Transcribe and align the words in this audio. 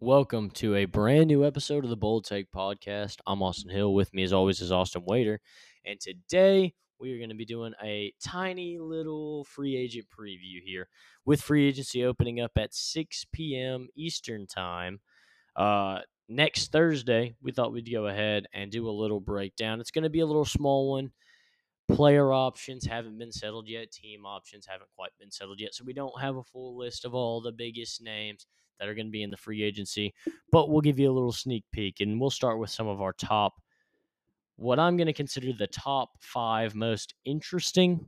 Welcome 0.00 0.50
to 0.50 0.74
a 0.74 0.84
brand 0.84 1.28
new 1.28 1.42
episode 1.42 1.82
of 1.82 1.88
the 1.88 1.96
Bold 1.96 2.26
Take 2.26 2.52
Podcast. 2.52 3.16
I'm 3.26 3.42
Austin 3.42 3.70
Hill. 3.70 3.94
With 3.94 4.12
me, 4.12 4.24
as 4.24 4.32
always, 4.34 4.60
is 4.60 4.70
Austin 4.70 5.02
Wader. 5.06 5.40
And 5.86 5.98
today 5.98 6.74
we 7.00 7.14
are 7.14 7.16
going 7.16 7.30
to 7.30 7.34
be 7.34 7.46
doing 7.46 7.72
a 7.82 8.12
tiny 8.22 8.76
little 8.78 9.44
free 9.44 9.74
agent 9.74 10.04
preview 10.14 10.60
here 10.62 10.90
with 11.24 11.40
free 11.40 11.66
agency 11.66 12.04
opening 12.04 12.42
up 12.42 12.50
at 12.58 12.74
6 12.74 13.24
p.m. 13.32 13.88
Eastern 13.96 14.46
Time. 14.46 15.00
Uh, 15.56 16.00
next 16.28 16.72
Thursday, 16.72 17.34
we 17.40 17.50
thought 17.50 17.72
we'd 17.72 17.90
go 17.90 18.06
ahead 18.06 18.44
and 18.52 18.70
do 18.70 18.86
a 18.86 18.90
little 18.90 19.18
breakdown. 19.18 19.80
It's 19.80 19.90
going 19.90 20.04
to 20.04 20.10
be 20.10 20.20
a 20.20 20.26
little 20.26 20.44
small 20.44 20.90
one. 20.90 21.10
Player 21.90 22.34
options 22.34 22.84
haven't 22.84 23.16
been 23.16 23.32
settled 23.32 23.66
yet. 23.66 23.92
Team 23.92 24.26
options 24.26 24.66
haven't 24.66 24.90
quite 24.94 25.12
been 25.18 25.30
settled 25.30 25.58
yet. 25.58 25.72
So 25.72 25.84
we 25.86 25.94
don't 25.94 26.20
have 26.20 26.36
a 26.36 26.44
full 26.44 26.76
list 26.76 27.06
of 27.06 27.14
all 27.14 27.40
the 27.40 27.50
biggest 27.50 28.02
names 28.02 28.44
that 28.78 28.88
are 28.88 28.94
going 28.94 29.06
to 29.06 29.12
be 29.12 29.22
in 29.22 29.30
the 29.30 29.36
free 29.36 29.62
agency, 29.62 30.14
but 30.52 30.70
we'll 30.70 30.80
give 30.80 30.98
you 30.98 31.10
a 31.10 31.12
little 31.12 31.32
sneak 31.32 31.64
peek 31.72 32.00
and 32.00 32.20
we'll 32.20 32.30
start 32.30 32.58
with 32.58 32.70
some 32.70 32.86
of 32.86 33.00
our 33.00 33.12
top, 33.12 33.54
what 34.56 34.78
I'm 34.78 34.96
going 34.96 35.06
to 35.06 35.12
consider 35.12 35.52
the 35.52 35.66
top 35.66 36.10
five 36.20 36.74
most 36.74 37.14
interesting 37.24 38.06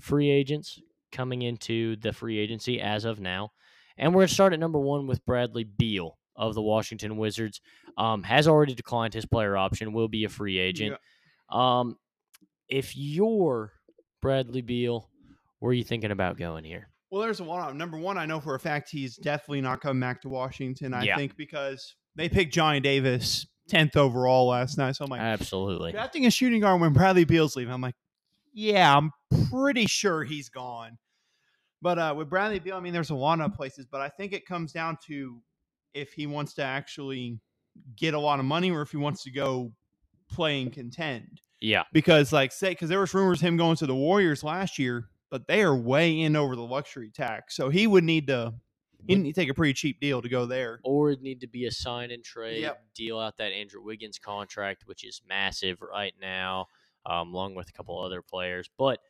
free 0.00 0.30
agents 0.30 0.80
coming 1.12 1.42
into 1.42 1.96
the 1.96 2.12
free 2.12 2.38
agency 2.38 2.80
as 2.80 3.04
of 3.04 3.20
now. 3.20 3.50
And 3.96 4.12
we're 4.12 4.20
going 4.20 4.28
to 4.28 4.34
start 4.34 4.52
at 4.52 4.60
number 4.60 4.78
one 4.80 5.06
with 5.06 5.24
Bradley 5.24 5.64
Beal 5.64 6.18
of 6.36 6.54
the 6.54 6.62
Washington 6.62 7.16
Wizards. 7.16 7.60
Um, 7.96 8.24
has 8.24 8.48
already 8.48 8.74
declined 8.74 9.14
his 9.14 9.24
player 9.24 9.56
option, 9.56 9.92
will 9.92 10.08
be 10.08 10.24
a 10.24 10.28
free 10.28 10.58
agent. 10.58 10.98
Yeah. 11.52 11.78
Um, 11.80 11.96
if 12.68 12.96
you're 12.96 13.72
Bradley 14.20 14.62
Beal, 14.62 15.08
where 15.60 15.70
are 15.70 15.74
you 15.74 15.84
thinking 15.84 16.10
about 16.10 16.36
going 16.36 16.64
here? 16.64 16.88
Well, 17.14 17.22
there's 17.22 17.38
a 17.38 17.44
one. 17.44 17.78
Number 17.78 17.96
one, 17.96 18.18
I 18.18 18.26
know 18.26 18.40
for 18.40 18.56
a 18.56 18.58
fact 18.58 18.90
he's 18.90 19.14
definitely 19.14 19.60
not 19.60 19.80
coming 19.80 20.00
back 20.00 20.22
to 20.22 20.28
Washington. 20.28 20.92
I 20.92 21.04
yeah. 21.04 21.16
think 21.16 21.36
because 21.36 21.94
they 22.16 22.28
picked 22.28 22.52
Johnny 22.52 22.80
Davis 22.80 23.46
10th 23.70 23.94
overall 23.94 24.48
last 24.48 24.76
night. 24.78 24.96
So 24.96 25.04
I'm 25.04 25.10
like, 25.12 25.20
absolutely. 25.20 25.92
Drafting 25.92 26.26
a 26.26 26.30
shooting 26.32 26.60
guard 26.60 26.80
when 26.80 26.92
Bradley 26.92 27.24
Beal's 27.24 27.54
leaving. 27.54 27.72
I'm 27.72 27.80
like, 27.80 27.94
yeah, 28.52 28.96
I'm 28.96 29.12
pretty 29.48 29.86
sure 29.86 30.24
he's 30.24 30.48
gone. 30.48 30.98
But 31.80 32.00
uh, 32.00 32.14
with 32.16 32.28
Bradley 32.28 32.58
Beal, 32.58 32.74
I 32.74 32.80
mean, 32.80 32.92
there's 32.92 33.10
a 33.10 33.14
lot 33.14 33.40
of 33.40 33.54
places, 33.54 33.86
but 33.88 34.00
I 34.00 34.08
think 34.08 34.32
it 34.32 34.44
comes 34.44 34.72
down 34.72 34.98
to 35.06 35.40
if 35.92 36.14
he 36.14 36.26
wants 36.26 36.54
to 36.54 36.64
actually 36.64 37.38
get 37.96 38.14
a 38.14 38.18
lot 38.18 38.40
of 38.40 38.44
money 38.44 38.72
or 38.72 38.82
if 38.82 38.90
he 38.90 38.96
wants 38.96 39.22
to 39.22 39.30
go 39.30 39.70
play 40.28 40.62
and 40.62 40.72
contend. 40.72 41.40
Yeah. 41.60 41.84
Because, 41.92 42.32
like, 42.32 42.50
say, 42.50 42.70
because 42.70 42.88
there 42.88 42.98
was 42.98 43.14
rumors 43.14 43.40
him 43.40 43.56
going 43.56 43.76
to 43.76 43.86
the 43.86 43.94
Warriors 43.94 44.42
last 44.42 44.80
year 44.80 45.10
but 45.34 45.48
they 45.48 45.62
are 45.62 45.74
way 45.74 46.20
in 46.20 46.36
over 46.36 46.54
the 46.54 46.62
luxury 46.62 47.10
tax. 47.10 47.56
So 47.56 47.68
he 47.68 47.88
would 47.88 48.04
need 48.04 48.28
to 48.28 48.54
he 49.08 49.16
need 49.16 49.34
to 49.34 49.40
take 49.40 49.50
a 49.50 49.54
pretty 49.54 49.72
cheap 49.72 49.98
deal 49.98 50.22
to 50.22 50.28
go 50.28 50.46
there. 50.46 50.78
Or 50.84 51.10
it 51.10 51.22
need 51.22 51.40
to 51.40 51.48
be 51.48 51.66
a 51.66 51.72
sign 51.72 52.12
and 52.12 52.22
trade, 52.22 52.60
yep. 52.60 52.84
deal 52.94 53.18
out 53.18 53.36
that 53.38 53.50
Andrew 53.50 53.82
Wiggins 53.82 54.16
contract, 54.16 54.84
which 54.86 55.02
is 55.02 55.22
massive 55.28 55.82
right 55.82 56.14
now, 56.20 56.68
um, 57.04 57.34
along 57.34 57.56
with 57.56 57.68
a 57.68 57.72
couple 57.72 57.98
other 57.98 58.22
players. 58.22 58.70
But 58.78 59.00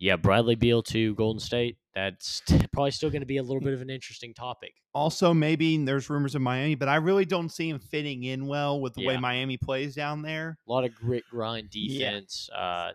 yeah, 0.00 0.16
Bradley 0.16 0.56
Beal 0.56 0.82
to 0.82 1.14
Golden 1.14 1.38
State. 1.38 1.78
That's 1.94 2.42
probably 2.72 2.90
still 2.90 3.10
going 3.10 3.22
to 3.22 3.26
be 3.26 3.36
a 3.36 3.42
little 3.44 3.60
bit 3.60 3.72
of 3.72 3.80
an 3.80 3.90
interesting 3.90 4.34
topic. 4.34 4.74
Also, 4.92 5.32
maybe 5.32 5.76
there's 5.84 6.10
rumors 6.10 6.34
of 6.34 6.42
Miami, 6.42 6.74
but 6.74 6.88
I 6.88 6.96
really 6.96 7.26
don't 7.26 7.48
see 7.48 7.68
him 7.68 7.78
fitting 7.78 8.24
in 8.24 8.48
well 8.48 8.80
with 8.80 8.94
the 8.94 9.02
yeah. 9.02 9.08
way 9.08 9.16
Miami 9.18 9.56
plays 9.56 9.94
down 9.94 10.22
there. 10.22 10.58
A 10.66 10.72
lot 10.72 10.82
of 10.82 10.92
grit, 10.96 11.22
grind 11.30 11.70
defense. 11.70 12.50
Yeah. 12.52 12.58
Uh, 12.58 12.92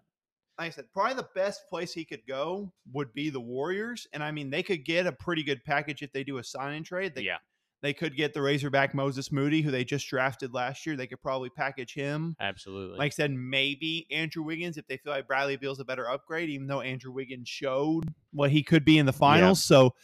like 0.58 0.68
I 0.68 0.70
said, 0.70 0.86
probably 0.94 1.16
the 1.16 1.28
best 1.36 1.68
place 1.70 1.94
he 1.94 2.06
could 2.06 2.26
go 2.28 2.72
would 2.94 3.14
be 3.14 3.30
the 3.30 3.40
Warriors. 3.40 4.08
And 4.14 4.24
I 4.24 4.32
mean, 4.32 4.50
they 4.50 4.64
could 4.64 4.86
get 4.86 5.06
a 5.06 5.12
pretty 5.12 5.44
good 5.44 5.64
package 5.66 6.02
if 6.02 6.12
they 6.14 6.24
do 6.24 6.38
a 6.38 6.44
sign 6.44 6.76
and 6.76 6.86
trade. 6.86 7.14
They, 7.16 7.24
yeah. 7.24 7.38
They 7.82 7.94
could 7.94 8.16
get 8.16 8.34
the 8.34 8.42
Razorback 8.42 8.96
Moses 8.96 9.32
Moody, 9.32 9.62
who 9.62 9.70
they 9.70 9.84
just 9.84 10.08
drafted 10.10 10.54
last 10.54 10.86
year. 10.86 10.96
They 10.96 11.08
could 11.08 11.22
probably 11.22 11.50
package 11.50 11.94
him. 11.94 12.36
Absolutely. 12.40 12.98
Like 12.98 13.12
I 13.12 13.16
said, 13.16 13.32
maybe 13.32 14.08
Andrew 14.10 14.44
Wiggins 14.44 14.78
if 14.78 14.88
they 14.88 14.98
feel 14.98 15.12
like 15.12 15.28
Bradley 15.28 15.58
Beal's 15.58 15.80
a 15.80 15.86
better 15.86 16.10
upgrade, 16.10 16.50
even 16.50 16.68
though 16.68 16.82
Andrew 16.82 17.12
Wiggins 17.12 17.48
showed 17.48 18.12
what 18.32 18.50
he 18.50 18.64
could 18.64 18.86
be 18.86 18.98
in 18.98 19.06
the 19.06 19.14
finals. 19.14 19.60
Yeah. 19.60 19.76
So, 19.76 19.96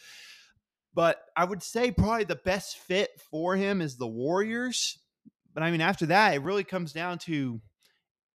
but 0.94 1.24
I 1.34 1.44
would 1.44 1.62
say 1.62 1.90
probably 1.90 2.24
the 2.24 2.36
best 2.36 2.76
fit 2.76 3.10
for 3.30 3.56
him 3.56 3.80
is 3.80 3.96
the 3.96 4.06
Warriors. 4.06 4.98
But 5.52 5.64
I 5.64 5.70
mean, 5.70 5.80
after 5.80 6.06
that, 6.06 6.34
it 6.34 6.42
really 6.42 6.64
comes 6.64 6.92
down 6.92 7.18
to 7.20 7.60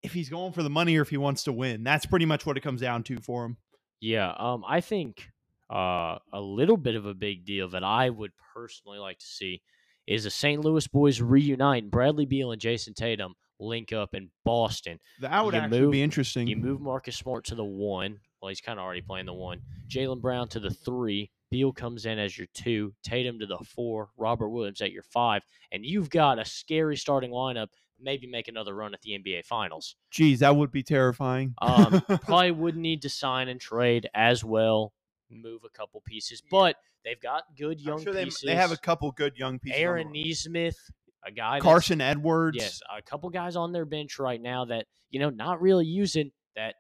if 0.08 0.14
he's 0.14 0.30
going 0.30 0.54
for 0.54 0.64
the 0.64 0.70
money 0.70 0.98
or 0.98 1.02
if 1.02 1.10
he 1.10 1.18
wants 1.18 1.44
to 1.44 1.54
win. 1.54 1.84
That's 1.84 2.06
pretty 2.06 2.26
much 2.26 2.46
what 2.46 2.58
it 2.58 2.62
comes 2.62 2.82
down 2.82 3.04
to 3.04 3.18
for 3.18 3.46
him. 3.46 3.58
Yeah, 4.00 4.34
um, 4.38 4.64
I 4.68 4.82
think 4.82 5.30
uh, 5.70 6.18
a 6.34 6.42
little 6.42 6.78
bit 6.78 6.96
of 6.96 7.06
a 7.06 7.14
big 7.14 7.46
deal 7.46 7.70
that 7.70 7.84
I 7.84 8.10
would 8.10 8.32
personally 8.54 9.00
like 9.00 9.20
to 9.20 9.26
see 9.26 9.62
is 10.08 10.24
the 10.24 10.32
St. 10.32 10.64
Louis 10.64 10.88
boys 10.88 11.22
reunite 11.22 11.84
and 11.84 11.92
Bradley 11.92 12.26
Beal 12.26 12.52
and 12.52 12.62
Jayson 12.62 12.94
Tatum 12.94 13.36
link 13.60 13.92
up 13.92 14.14
in 14.14 14.30
Boston. 14.46 15.00
That 15.20 15.44
would 15.44 15.54
you 15.54 15.60
actually 15.60 15.82
move, 15.82 15.92
be 15.92 16.02
interesting. 16.02 16.48
You 16.48 16.56
move 16.56 16.80
Marcus 16.80 17.18
Smart 17.18 17.46
to 17.46 17.56
the 17.56 17.66
one. 17.66 18.20
Well, 18.42 18.50
he's 18.50 18.62
kind 18.62 18.80
of 18.80 18.86
already 18.86 19.02
playing 19.02 19.26
the 19.26 19.34
one. 19.34 19.62
Jaylen 19.90 20.22
Brown 20.22 20.48
to 20.50 20.60
the 20.60 20.70
three. 20.70 21.32
Beal 21.50 21.72
comes 21.72 22.06
in 22.06 22.20
as 22.20 22.38
your 22.38 22.48
two. 22.54 22.94
Tatum 23.04 23.40
to 23.40 23.46
the 23.46 23.58
four. 23.60 24.10
Robert 24.18 24.50
Williams 24.50 24.82
at 24.82 24.92
your 24.92 25.04
five. 25.04 25.44
And 25.72 25.86
you've 25.86 26.10
got 26.10 26.40
a 26.40 26.46
scary 26.46 26.98
starting 26.98 27.32
lineup 27.32 27.68
maybe 28.00 28.28
make 28.28 28.48
another 28.48 28.76
run 28.76 28.94
at 28.94 29.02
the 29.02 29.12
NBA 29.12 29.46
Finals. 29.46 29.96
Geez, 30.12 30.40
that 30.40 30.56
would 30.56 30.72
be 30.72 30.84
terrifying. 30.84 31.54
um, 31.62 32.02
probably 32.24 32.52
would 32.52 32.78
need 32.78 33.02
to 33.04 33.10
sign 33.10 33.48
and 33.48 33.60
trade 33.60 34.10
as 34.14 34.44
well, 34.44 34.94
move 35.30 35.64
a 35.66 35.70
couple 35.70 36.02
pieces, 36.06 36.42
but 36.50 36.76
they've 37.04 37.22
got 37.22 37.44
good 37.58 37.82
young 37.82 38.02
sure 38.04 38.14
pieces. 38.14 38.42
They, 38.42 38.54
they, 38.54 38.56
have 38.56 38.72
a 38.72 38.78
couple 38.78 39.12
good 39.12 39.38
young 39.38 39.60
pieces. 39.60 39.80
Aaron 39.80 40.12
Nesmith, 40.12 40.78
a 41.26 41.32
guy. 41.32 41.60
Carsen 41.60 42.02
Edwards. 42.02 42.58
Yes, 42.60 42.80
a 42.96 43.02
couple 43.02 43.30
guys 43.30 43.56
on 43.56 43.72
their 43.72 43.86
bench 43.86 44.20
right 44.20 44.42
now 44.42 44.66
that 44.66 44.86
you 45.10 45.20
know 45.20 45.30
not 45.30 45.62
really 45.62 45.86
using 45.86 46.32
that. 46.56 46.76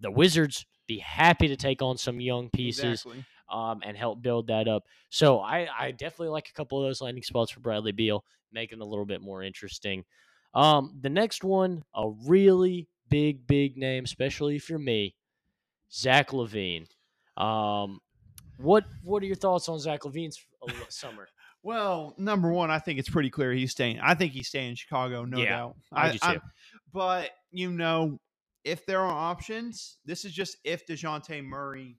The 0.00 0.10
Wizards 0.10 0.66
be 0.88 0.98
happy 0.98 1.46
to 1.46 1.56
take 1.56 1.80
on 1.80 1.96
some 1.96 2.20
young 2.20 2.50
pieces. 2.50 3.04
Exactly. 3.04 3.24
Um, 3.52 3.82
and 3.84 3.98
help 3.98 4.22
build 4.22 4.46
that 4.46 4.66
up. 4.66 4.84
So 5.10 5.40
I, 5.40 5.68
I 5.78 5.90
definitely 5.90 6.30
like 6.30 6.48
a 6.48 6.54
couple 6.54 6.82
of 6.82 6.88
those 6.88 7.02
landing 7.02 7.22
spots 7.22 7.52
for 7.52 7.60
Bradley 7.60 7.92
Beal 7.92 8.24
make 8.50 8.72
it 8.72 8.80
a 8.80 8.84
little 8.84 9.04
bit 9.04 9.20
more 9.20 9.42
interesting. 9.42 10.04
Um, 10.54 10.98
the 11.00 11.10
next 11.10 11.44
one, 11.44 11.82
a 11.94 12.08
really 12.26 12.88
big, 13.08 13.46
big 13.46 13.76
name, 13.76 14.04
especially 14.04 14.56
if 14.56 14.68
you're 14.68 14.78
me, 14.78 15.14
Zach 15.92 16.30
LaVine. 16.30 16.86
Um, 17.36 18.00
what 18.58 18.84
what 19.02 19.22
are 19.22 19.26
your 19.26 19.36
thoughts 19.36 19.68
on 19.68 19.78
Zach 19.78 20.00
LaVine's 20.00 20.38
summer? 20.88 21.28
Well, 21.64 22.16
number 22.18 22.50
one, 22.50 22.72
I 22.72 22.80
think 22.80 22.98
it's 22.98 23.08
pretty 23.08 23.30
clear 23.30 23.52
he's 23.52 23.70
staying. 23.70 24.00
I 24.02 24.14
think 24.14 24.32
he's 24.32 24.48
staying 24.48 24.70
in 24.70 24.74
Chicago, 24.74 25.24
no 25.24 25.38
yeah, 25.38 25.50
doubt. 25.50 25.76
I, 25.92 26.08
I 26.08 26.10
do 26.10 26.18
too. 26.18 26.26
I, 26.26 26.38
but 26.92 27.30
you 27.52 27.70
know, 27.70 28.18
if 28.64 28.84
there 28.84 29.00
are 29.00 29.12
options, 29.12 29.98
this 30.04 30.24
is 30.24 30.32
just 30.32 30.56
if 30.64 30.84
Dejounte 30.88 31.44
Murray 31.44 31.98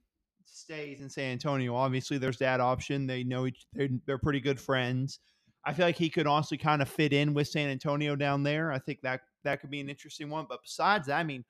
stays 0.54 1.00
in 1.00 1.10
San 1.10 1.32
Antonio. 1.32 1.74
Obviously, 1.74 2.18
there's 2.18 2.38
that 2.38 2.60
option. 2.60 3.06
They 3.06 3.24
know 3.24 3.46
each. 3.46 3.66
They're, 3.72 3.88
they're 4.06 4.18
pretty 4.18 4.40
good 4.40 4.60
friends. 4.60 5.18
I 5.64 5.72
feel 5.72 5.86
like 5.86 5.96
he 5.96 6.10
could 6.10 6.26
honestly 6.26 6.58
kind 6.58 6.82
of 6.82 6.88
fit 6.88 7.12
in 7.12 7.34
with 7.34 7.48
San 7.48 7.68
Antonio 7.68 8.16
down 8.16 8.42
there. 8.42 8.70
I 8.70 8.78
think 8.78 9.00
that 9.02 9.22
that 9.44 9.60
could 9.60 9.70
be 9.70 9.80
an 9.80 9.88
interesting 9.88 10.28
one. 10.28 10.46
But 10.48 10.60
besides 10.62 11.06
that, 11.06 11.18
I 11.18 11.24
mean, 11.24 11.44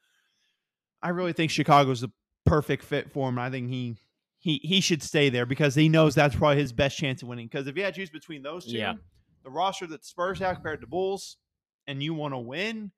I 1.02 1.08
really 1.10 1.32
think 1.32 1.50
Chicago's 1.50 2.00
the 2.00 2.10
perfect 2.46 2.84
fit 2.84 3.12
for 3.12 3.28
him. 3.28 3.38
I 3.38 3.50
think 3.50 3.68
he 3.68 3.96
he 4.38 4.60
he 4.62 4.80
should 4.80 5.02
stay 5.02 5.30
there 5.30 5.46
because 5.46 5.74
he 5.74 5.88
knows 5.88 6.14
that's 6.14 6.36
probably 6.36 6.58
his 6.58 6.72
best 6.72 6.96
chance 6.96 7.22
of 7.22 7.28
winning. 7.28 7.48
Because 7.48 7.66
if 7.66 7.76
you 7.76 7.84
had 7.84 7.94
to 7.94 8.00
choose 8.00 8.10
between 8.10 8.42
those 8.42 8.64
two, 8.66 8.76
yeah. 8.76 8.94
the 9.42 9.50
roster 9.50 9.86
that 9.88 10.04
Spurs 10.04 10.38
have 10.38 10.56
compared 10.56 10.80
to 10.82 10.86
Bulls, 10.86 11.38
and 11.86 12.02
you 12.02 12.14
want 12.14 12.34
to 12.34 12.38
win, 12.38 12.92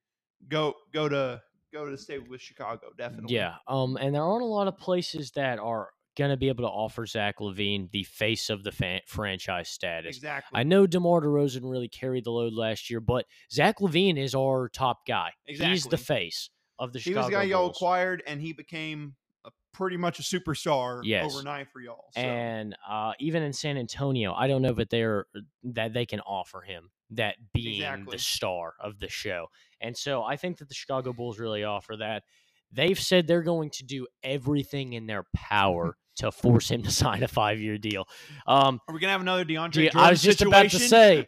go 0.49 0.75
go 0.93 1.09
to 1.09 1.41
go 1.73 1.89
to 1.89 1.97
stay 1.97 2.19
with 2.19 2.41
Chicago, 2.41 2.89
definitely. 2.97 3.35
Yeah. 3.35 3.55
Um, 3.69 3.97
and 3.97 4.15
there 4.15 4.23
aren't 4.23 4.43
a 4.43 4.47
lot 4.47 4.69
of 4.69 4.77
places 4.79 5.31
that 5.33 5.59
are 5.59 5.89
going 6.17 6.31
to 6.31 6.37
be 6.37 6.49
able 6.49 6.65
to 6.65 6.71
offer 6.71 7.07
Zach 7.07 7.37
LaVine 7.41 7.91
the 7.91 8.05
face 8.05 8.51
of 8.51 8.65
the 8.65 8.73
fan- 8.73 9.01
franchise 9.07 9.69
status. 9.69 10.17
Exactly. 10.17 10.59
I 10.59 10.63
know 10.63 10.87
DeMar 10.87 11.21
DeRozan 11.21 11.71
really 11.71 11.89
carried 11.89 12.25
the 12.25 12.31
load 12.31 12.53
last 12.53 12.91
year, 12.91 13.01
but 13.01 13.27
Zach 13.53 13.79
LaVine 13.81 14.19
is 14.19 14.35
our 14.35 14.69
top 14.69 15.07
guy. 15.07 15.33
Exactly. 15.47 15.73
He's 15.73 15.85
the 15.85 15.99
face 15.99 16.51
of 16.79 16.93
the 16.93 16.99
he 16.99 17.11
Chicago 17.11 17.21
was 17.21 17.27
the 17.27 17.33
guy 17.33 17.43
y'all 17.45 17.71
acquired, 17.71 18.23
and 18.27 18.41
he 18.41 18.53
became 18.53 19.15
a, 19.45 19.51
pretty 19.73 19.97
much 19.97 20.19
a 20.19 20.23
superstar 20.23 21.01
yes. 21.05 21.33
overnight 21.33 21.69
for 21.73 21.81
y'all. 21.81 22.11
So. 22.13 22.21
And 22.21 22.77
uh, 22.89 23.13
even 23.21 23.43
in 23.43 23.53
San 23.53 23.77
Antonio, 23.77 24.35
I 24.35 24.47
don't 24.47 24.63
know 24.63 24.75
that 24.75 24.91
they're 24.91 25.27
that 25.65 25.93
they 25.93 26.07
can 26.07 26.21
offer 26.21 26.63
him 26.63 26.91
that 27.11 27.37
being 27.53 27.77
exactly. 27.77 28.17
the 28.17 28.19
star 28.19 28.75
of 28.81 28.99
the 28.99 29.09
show. 29.09 29.47
And 29.81 29.97
so 29.97 30.23
I 30.23 30.37
think 30.37 30.59
that 30.59 30.69
the 30.69 30.75
Chicago 30.75 31.13
Bulls 31.13 31.39
really 31.39 31.65
offer 31.65 31.97
that. 31.99 32.25
They've 32.73 32.99
said 32.99 33.27
they're 33.27 33.43
going 33.43 33.71
to 33.71 33.85
do 33.85 34.07
everything 34.25 34.95
in 34.95 35.07
their 35.07 35.25
power 35.35 35.97
to 36.17 36.33
force 36.33 36.71
him 36.71 36.83
to 36.83 36.91
sign 37.03 37.23
a 37.23 37.29
five 37.29 37.61
year 37.61 37.79
deal. 37.79 38.09
Um, 38.47 38.81
Are 38.89 38.95
we 38.95 39.01
gonna 39.01 39.13
have 39.13 39.21
another 39.21 39.45
DeAndre? 39.45 39.73
Gee, 39.73 39.91
I 39.91 40.11
was 40.11 40.23
just 40.23 40.39
situation? 40.39 40.59
about 40.59 40.71
to 40.71 40.79
say 40.79 41.27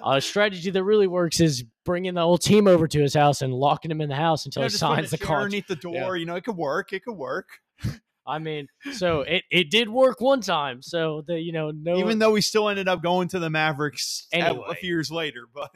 a 0.04 0.20
strategy 0.20 0.70
that 0.70 0.84
really 0.84 1.06
works 1.06 1.40
is 1.40 1.64
bringing 1.84 2.14
the 2.14 2.20
whole 2.22 2.38
team 2.38 2.66
over 2.66 2.86
to 2.86 3.00
his 3.00 3.14
house 3.14 3.42
and 3.42 3.52
locking 3.52 3.90
him 3.90 4.00
in 4.00 4.08
the 4.08 4.14
house 4.14 4.44
until 4.44 4.62
he 4.62 4.68
signs 4.68 5.10
the 5.10 5.18
contract 5.18 5.44
underneath 5.44 5.66
the 5.66 5.76
door. 5.76 5.94
Yeah. 5.94 6.14
You 6.20 6.26
know, 6.26 6.36
it 6.36 6.44
could 6.44 6.56
work. 6.56 6.92
It 6.92 7.04
could 7.04 7.16
work. 7.16 7.48
I 8.26 8.38
mean, 8.38 8.68
so 8.92 9.22
it, 9.22 9.42
it 9.50 9.70
did 9.70 9.88
work 9.88 10.20
one 10.20 10.40
time. 10.40 10.82
So 10.82 11.24
the 11.26 11.40
you 11.40 11.52
know 11.52 11.72
no 11.72 11.96
Even 11.98 12.18
though 12.18 12.30
we 12.30 12.42
still 12.42 12.68
ended 12.68 12.86
up 12.86 13.02
going 13.02 13.28
to 13.28 13.38
the 13.38 13.50
Mavericks 13.50 14.28
a- 14.32 14.36
Anyway. 14.36 14.64
a 14.68 14.74
few 14.74 14.88
years 14.90 15.10
later, 15.10 15.46
but 15.52 15.70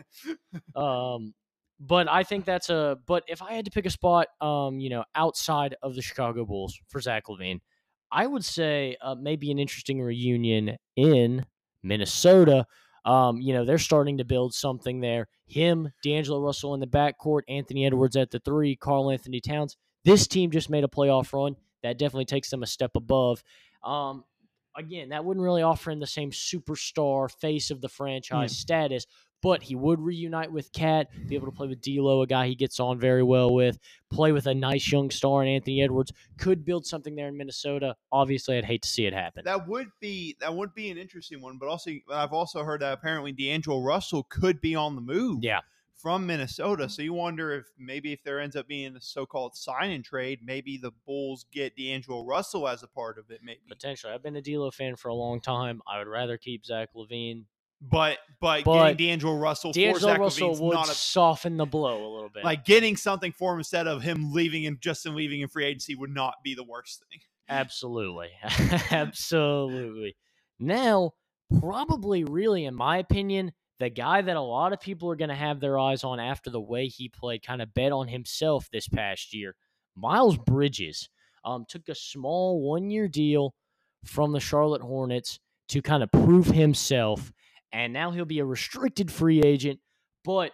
Um, 0.81 1.35
but 1.81 2.09
I 2.09 2.23
think 2.23 2.45
that's 2.45 2.71
a. 2.71 2.97
But 3.07 3.25
if 3.27 3.43
I 3.43 3.55
had 3.55 3.65
to 3.65 3.71
pick 3.71 3.87
a 3.87 3.91
spot, 3.91 4.29
um, 4.41 4.79
you 4.79 4.91
know, 4.91 5.05
outside 5.15 5.75
of 5.83 5.95
the 5.97 6.03
Chicago 6.03 6.45
Bulls 6.45 6.79
for 6.89 7.01
Zach 7.01 7.25
LaVine, 7.29 7.61
I 8.15 8.29
would 8.29 8.45
say 8.45 8.97
uh, 9.03 9.17
maybe 9.17 9.51
an 9.51 9.59
interesting 9.59 10.01
reunion 10.01 10.77
in 10.95 11.45
Minnesota. 11.83 12.65
Um, 13.05 13.41
you 13.41 13.53
know, 13.53 13.65
they're 13.65 13.77
starting 13.77 14.19
to 14.19 14.25
build 14.25 14.55
something 14.55 15.01
there. 15.01 15.27
Him, 15.47 15.93
D'Angelo 16.05 16.41
Russell 16.41 16.75
in 16.75 16.81
the 16.81 16.87
backcourt, 16.87 17.43
Anthony 17.49 17.85
Edwards 17.85 18.17
at 18.17 18.31
the 18.31 18.39
three, 18.39 18.77
Karl-Anthony 18.77 19.41
Towns. 19.41 19.77
This 20.05 20.29
team 20.29 20.53
just 20.53 20.71
made 20.71 20.85
a 20.85 20.89
playoff 20.89 21.33
run. 21.33 21.57
That 21.83 21.99
definitely 21.99 22.27
takes 22.27 22.49
them 22.51 22.63
a 22.63 22.67
step 22.67 22.93
above. 22.95 23.43
Um, 23.83 24.25
again, 24.77 25.09
that 25.11 25.25
wouldn't 25.25 25.45
really 25.45 25.63
offer 25.63 25.91
him 25.91 26.01
the 26.01 26.07
same 26.07 26.31
superstar 26.31 27.31
face 27.41 27.71
of 27.71 27.81
the 27.81 27.89
franchise 27.89 28.57
status, 28.57 29.07
but 29.45 29.63
he 29.63 29.75
would 29.75 30.01
reunite 30.01 30.51
with 30.51 30.73
KAT, 30.73 31.11
be 31.29 31.35
able 31.35 31.45
to 31.45 31.53
play 31.53 31.69
with 31.69 31.83
D'Lo, 31.83 32.23
a 32.23 32.27
guy 32.27 32.47
he 32.47 32.55
gets 32.55 32.81
on 32.81 32.99
very 32.99 33.23
well 33.23 33.53
with, 33.53 33.79
play 34.11 34.33
with 34.33 34.47
a 34.47 34.55
nice 34.55 34.91
young 34.91 35.11
star 35.11 35.43
in 35.43 35.49
Anthony 35.51 35.83
Edwards, 35.83 36.15
could 36.39 36.65
build 36.65 36.87
something 36.87 37.15
there 37.15 37.29
in 37.29 37.37
Minnesota. 37.37 37.95
Obviously, 38.11 38.57
I'd 38.57 38.65
hate 38.65 38.81
to 38.83 38.89
see 38.89 39.05
it 39.05 39.13
happen. 39.13 39.45
that 39.45 39.69
would 39.69 39.89
be 40.01 40.35
that 40.41 40.55
would 40.55 40.73
be 40.73 40.91
an 40.91 40.97
interesting 40.97 41.43
one. 41.43 41.59
But 41.59 41.69
also, 41.69 41.91
I've 42.11 42.33
also 42.33 42.65
heard 42.65 42.81
that 42.81 42.95
apparently 42.95 43.33
D'Angelo 43.33 43.83
Russell 43.83 44.23
could 44.23 44.63
be 44.63 44.75
on 44.75 44.95
the 44.95 45.03
move. 45.03 45.41
Yeah, 45.43 45.61
from 45.95 46.27
Minnesota. 46.27 46.89
So 46.89 47.03
you 47.03 47.13
wonder 47.13 47.53
if 47.53 47.67
maybe 47.79 48.15
if 48.15 48.23
there 48.25 48.41
ends 48.41 48.57
up 48.57 48.67
being 48.67 48.97
a 48.97 49.01
so-called 49.03 49.57
sign 49.57 49.91
and 49.91 50.03
trade, 50.03 50.41
maybe 50.43 50.79
the 50.79 50.93
Bulls 51.05 51.45
get 51.53 51.77
D'Angelo 51.77 52.25
Russell 52.25 52.67
as 52.67 52.83
a 52.83 52.89
part 52.89 53.19
of 53.19 53.31
it. 53.31 53.41
Maybe, 53.45 53.61
potentially. 53.69 54.15
I've 54.15 54.23
been 54.23 54.37
a 54.37 54.43
D'Lo 54.43 54.71
fan 54.71 54.97
for 54.97 55.09
a 55.09 55.15
long 55.15 55.43
time. 55.43 55.83
I 55.87 55.99
would 55.99 56.09
rather 56.09 56.39
keep 56.39 56.65
Zach 56.65 56.89
LaVine. 56.97 57.45
But 57.91 58.19
but, 58.41 58.65
But 58.65 58.93
getting 58.93 59.07
D'Angelo 59.09 59.39
Russell 59.39 59.73
for 59.73 59.79
D'Angelo 59.79 60.13
Zach 60.13 60.19
Russell 60.19 60.49
LaVine's 60.51 60.61
would 60.61 60.75
not 60.75 60.89
a 60.89 60.95
soften 60.95 61.57
the 61.57 61.67
blow 61.67 62.07
a 62.07 62.11
little 62.15 62.29
bit. 62.29 62.45
like 62.45 62.65
getting 62.65 62.97
something 62.97 63.33
for 63.33 63.53
him 63.55 63.59
instead 63.61 63.87
of 63.87 64.03
him 64.03 64.33
leaving 64.33 64.67
and 64.67 64.81
Justin 64.81 65.15
leaving 65.15 65.41
in 65.41 65.49
free 65.49 65.65
agency 65.65 65.95
would 65.95 66.11
not 66.11 66.35
be 66.43 66.55
the 66.55 66.65
worst 66.65 67.03
thing. 67.11 67.21
Absolutely. 67.49 68.31
Absolutely. 68.91 70.17
Now, 70.59 71.13
probably, 71.61 72.25
really, 72.25 72.65
in 72.65 72.75
my 72.75 72.99
opinion, 72.99 73.53
the 73.81 73.91
guy 73.91 74.23
that 74.23 74.37
a 74.37 74.41
lot 74.41 74.73
of 74.73 74.81
people 74.81 75.11
are 75.11 75.17
going 75.17 75.31
to 75.31 75.35
have 75.35 75.61
their 75.61 75.79
eyes 75.79 76.05
on 76.05 76.21
after 76.21 76.51
the 76.51 76.61
way 76.61 76.87
he 76.87 77.09
played, 77.09 77.45
kind 77.45 77.61
of 77.61 77.75
bet 77.75 77.93
on 77.93 78.09
himself 78.09 78.69
this 78.73 78.89
past 78.89 79.35
year, 79.35 79.57
Miles 79.97 80.39
Bridges 80.39 81.09
um, 81.45 81.65
took 81.69 81.89
a 81.89 81.95
small 81.95 82.61
one 82.63 82.91
year 82.91 83.09
deal 83.09 83.55
from 84.05 84.33
the 84.33 84.41
Charlotte 84.41 84.83
Hornets 84.83 85.41
to 85.69 85.83
kind 85.83 86.03
of 86.03 86.13
prove 86.13 86.47
himself. 86.47 87.33
And 87.75 87.93
now 87.93 88.13
he'll 88.13 88.25
be 88.25 88.39
a 88.39 88.45
restricted 88.45 89.11
free 89.13 89.43
agent. 89.43 89.81
But 90.25 90.53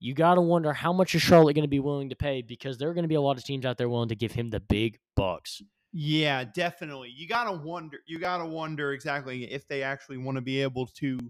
you 0.00 0.14
got 0.14 0.36
to 0.36 0.40
wonder 0.40 0.72
how 0.72 0.92
much 0.92 1.14
is 1.14 1.20
Charlotte 1.20 1.54
going 1.54 1.64
to 1.64 1.68
be 1.68 1.80
willing 1.80 2.08
to 2.10 2.16
pay 2.16 2.42
because 2.42 2.78
there 2.78 2.88
are 2.88 2.94
going 2.94 3.04
to 3.04 3.08
be 3.08 3.16
a 3.16 3.20
lot 3.20 3.36
of 3.36 3.44
teams 3.44 3.66
out 3.66 3.76
there 3.76 3.88
willing 3.88 4.08
to 4.08 4.16
give 4.16 4.32
him 4.32 4.50
the 4.50 4.60
big 4.60 4.98
bucks. 5.16 5.60
Yeah, 5.96 6.42
definitely. 6.42 7.12
You 7.14 7.28
gotta 7.28 7.52
wonder. 7.52 7.98
You 8.04 8.18
gotta 8.18 8.44
wonder 8.44 8.92
exactly 8.92 9.44
if 9.44 9.68
they 9.68 9.84
actually 9.84 10.16
want 10.16 10.34
to 10.36 10.42
be 10.42 10.60
able 10.60 10.88
to 10.98 11.20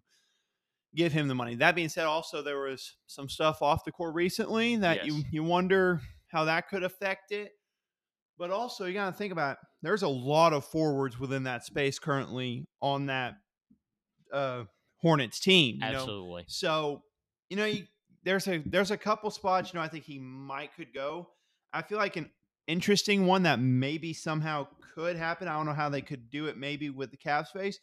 give 0.94 1.12
him 1.12 1.28
the 1.28 1.34
money. 1.34 1.54
That 1.54 1.74
being 1.74 1.90
said, 1.90 2.06
also 2.06 2.40
there 2.40 2.58
was 2.60 2.96
some 3.06 3.28
stuff 3.28 3.60
off 3.60 3.84
the 3.84 3.92
court 3.92 4.14
recently 4.14 4.76
that 4.76 5.04
you 5.04 5.22
you 5.30 5.44
wonder 5.44 6.00
how 6.28 6.46
that 6.46 6.68
could 6.68 6.82
affect 6.82 7.30
it. 7.30 7.52
But 8.38 8.50
also, 8.50 8.86
you 8.86 8.94
gotta 8.94 9.14
think 9.14 9.32
about 9.32 9.58
there's 9.82 10.02
a 10.02 10.08
lot 10.08 10.54
of 10.54 10.64
forwards 10.64 11.20
within 11.20 11.42
that 11.42 11.66
space 11.66 11.98
currently 11.98 12.66
on 12.80 13.06
that 13.06 13.34
uh, 14.32 14.64
Hornets 15.04 15.38
team. 15.38 15.76
You 15.76 15.80
know? 15.92 15.98
Absolutely. 15.98 16.44
So, 16.46 17.02
you 17.50 17.58
know, 17.58 17.66
you, 17.66 17.84
there's 18.24 18.48
a 18.48 18.62
there's 18.64 18.90
a 18.90 18.96
couple 18.96 19.30
spots. 19.30 19.72
You 19.72 19.78
know, 19.78 19.84
I 19.84 19.88
think 19.88 20.04
he 20.04 20.18
might 20.18 20.74
could 20.74 20.94
go. 20.94 21.28
I 21.74 21.82
feel 21.82 21.98
like 21.98 22.16
an 22.16 22.30
interesting 22.66 23.26
one 23.26 23.42
that 23.42 23.60
maybe 23.60 24.14
somehow 24.14 24.66
could 24.94 25.16
happen. 25.16 25.46
I 25.46 25.52
don't 25.56 25.66
know 25.66 25.74
how 25.74 25.90
they 25.90 26.00
could 26.00 26.30
do 26.30 26.46
it. 26.46 26.56
Maybe 26.56 26.88
with 26.88 27.10
the 27.10 27.18
cap 27.18 27.46
space, 27.46 27.78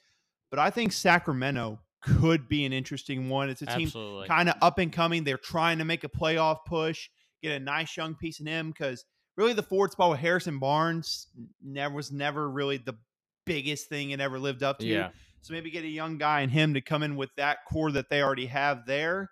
but 0.49 0.57
I 0.57 0.71
think 0.71 0.93
Sacramento 0.93 1.79
could 2.01 2.49
be 2.49 2.65
an 2.65 2.73
interesting 2.73 3.29
one. 3.29 3.49
It's 3.49 3.61
a 3.61 3.67
team 3.67 3.91
kind 4.27 4.49
of 4.49 4.55
up 4.63 4.79
and 4.79 4.91
coming. 4.91 5.23
They're 5.23 5.37
trying 5.37 5.77
to 5.77 5.85
make 5.85 6.03
a 6.03 6.09
playoff 6.09 6.65
push, 6.65 7.07
get 7.43 7.51
a 7.51 7.59
nice 7.59 7.95
young 7.95 8.15
piece 8.15 8.39
in 8.39 8.47
him 8.47 8.71
because 8.71 9.05
really 9.37 9.53
the 9.53 9.61
forward 9.61 9.91
spot 9.91 10.09
with 10.09 10.19
Harrison 10.19 10.57
Barnes 10.57 11.27
never 11.63 11.93
was 11.93 12.11
never 12.11 12.49
really 12.49 12.77
the 12.77 12.95
biggest 13.45 13.87
thing 13.87 14.11
it 14.11 14.19
ever 14.19 14.39
lived 14.39 14.63
up 14.63 14.79
to. 14.79 14.87
Yeah. 14.87 15.09
So 15.41 15.53
maybe 15.53 15.71
get 15.71 15.83
a 15.83 15.87
young 15.87 16.17
guy 16.17 16.41
and 16.41 16.51
him 16.51 16.73
to 16.75 16.81
come 16.81 17.03
in 17.03 17.15
with 17.15 17.31
that 17.35 17.59
core 17.67 17.91
that 17.91 18.09
they 18.09 18.21
already 18.21 18.45
have 18.45 18.85
there. 18.85 19.31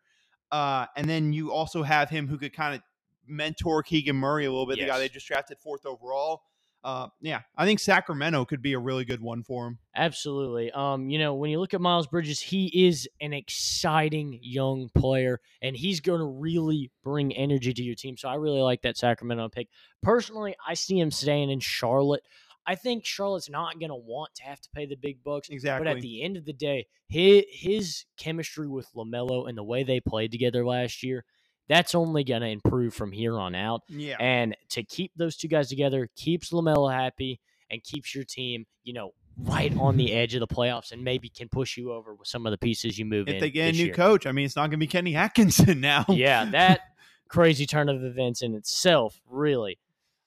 Uh, 0.52 0.88
and 0.96 1.08
then 1.08 1.32
you 1.34 1.52
also 1.52 1.84
have 1.84 2.10
him 2.10 2.28
who 2.28 2.38
could 2.38 2.54
kind 2.54 2.76
of 2.76 2.82
mentor 3.28 3.84
Keegan 3.84 4.16
Murray 4.16 4.46
a 4.46 4.50
little 4.50 4.66
bit, 4.66 4.80
the 4.80 4.86
guy 4.86 4.98
they 4.98 5.10
just 5.10 5.28
drafted 5.28 5.60
fourth 5.60 5.86
overall. 5.86 6.42
Uh, 6.82 7.08
yeah, 7.20 7.42
I 7.58 7.66
think 7.66 7.80
Sacramento 7.80 8.46
could 8.46 8.62
be 8.62 8.72
a 8.72 8.80
really 8.80 9.04
good 9.04 9.20
one 9.22 9.44
for 9.44 9.68
him. 9.68 9.80
Absolutely. 9.96 10.72
Um, 10.72 11.10
you 11.10 11.20
know, 11.20 11.36
when 11.36 11.52
you 11.52 11.60
look 11.60 11.74
at 11.74 11.82
Miles 11.82 12.08
Bridges, 12.08 12.40
he 12.40 12.88
is 12.88 13.08
an 13.20 13.34
exciting 13.34 14.40
young 14.42 14.90
player, 14.96 15.42
and 15.62 15.76
he's 15.76 16.00
going 16.00 16.20
to 16.20 16.26
really 16.26 16.90
bring 17.04 17.36
energy 17.36 17.74
to 17.74 17.84
your 17.84 17.96
team. 17.96 18.16
So 18.16 18.30
I 18.30 18.36
really 18.36 18.62
like 18.62 18.84
that 18.84 18.98
Sacramento 18.98 19.50
pick. 19.50 19.68
Personally, 20.02 20.56
I 20.66 20.74
see 20.74 20.98
him 20.98 21.12
staying 21.12 21.52
in 21.52 21.60
Charlotte. 21.60 22.24
I 22.70 22.76
think 22.76 23.04
Charlotte's 23.04 23.50
not 23.50 23.80
going 23.80 23.90
to 23.90 23.96
want 23.96 24.36
to 24.36 24.44
have 24.44 24.62
to 24.62 24.70
pay 24.70 24.86
the 24.86 24.96
big 24.96 25.24
bucks. 25.24 25.50
Exactly. 25.50 25.84
But 25.84 25.98
at 25.98 26.04
the 26.04 26.22
end 26.22 26.38
of 26.38 26.46
the 26.46 26.54
day, 26.54 26.86
his, 27.08 27.44
his 27.50 28.06
chemistry 28.16 28.68
with 28.68 28.88
LaMelo 28.96 29.50
and 29.50 29.58
the 29.58 29.64
way 29.64 29.82
they 29.82 30.00
played 30.00 30.32
together 30.32 30.64
last 30.64 31.02
year, 31.02 31.26
that's 31.68 31.96
only 31.96 32.24
going 32.24 32.42
to 32.44 32.48
improve 32.48 32.94
from 32.94 33.12
here 33.12 33.40
on 33.40 33.56
out. 33.56 33.82
yeah. 33.88 34.18
And 34.20 34.56
to 34.70 34.84
keep 34.84 35.12
those 35.16 35.36
two 35.36 35.48
guys 35.48 35.68
together 35.68 36.10
keeps 36.16 36.52
LaMelo 36.52 36.94
happy 36.94 37.40
and 37.72 37.84
keeps 37.84 38.14
your 38.14 38.24
team, 38.24 38.68
you 38.84 38.94
know, 38.94 39.14
right 39.40 39.76
on 39.80 39.98
the 39.98 40.14
edge 40.14 40.36
of 40.36 40.40
the 40.40 40.48
playoffs 40.48 40.92
and 40.92 41.04
maybe 41.04 41.28
can 41.28 41.50
push 41.50 41.76
you 41.76 41.92
over 41.92 42.14
with 42.14 42.28
some 42.28 42.46
of 42.46 42.52
the 42.52 42.58
pieces 42.60 43.00
you 43.00 43.06
move 43.06 43.28
in. 43.28 43.34
if 43.34 43.42
they 43.42 43.50
get 43.50 43.70
a 43.70 43.72
new 43.72 43.86
year. 43.86 43.96
coach, 43.96 44.28
I 44.28 44.32
mean, 44.32 44.46
it's 44.46 44.56
not 44.56 44.64
going 44.64 44.72
to 44.72 44.78
be 44.78 44.86
Kenny 44.86 45.16
Atkinson 45.16 45.82
now. 45.82 46.06
yeah, 46.08 46.46
that 46.46 46.82
crazy 47.30 47.66
turn 47.66 47.90
of 47.90 48.04
events 48.04 48.44
in 48.44 48.54
itself, 48.54 49.20
really. 49.28 49.80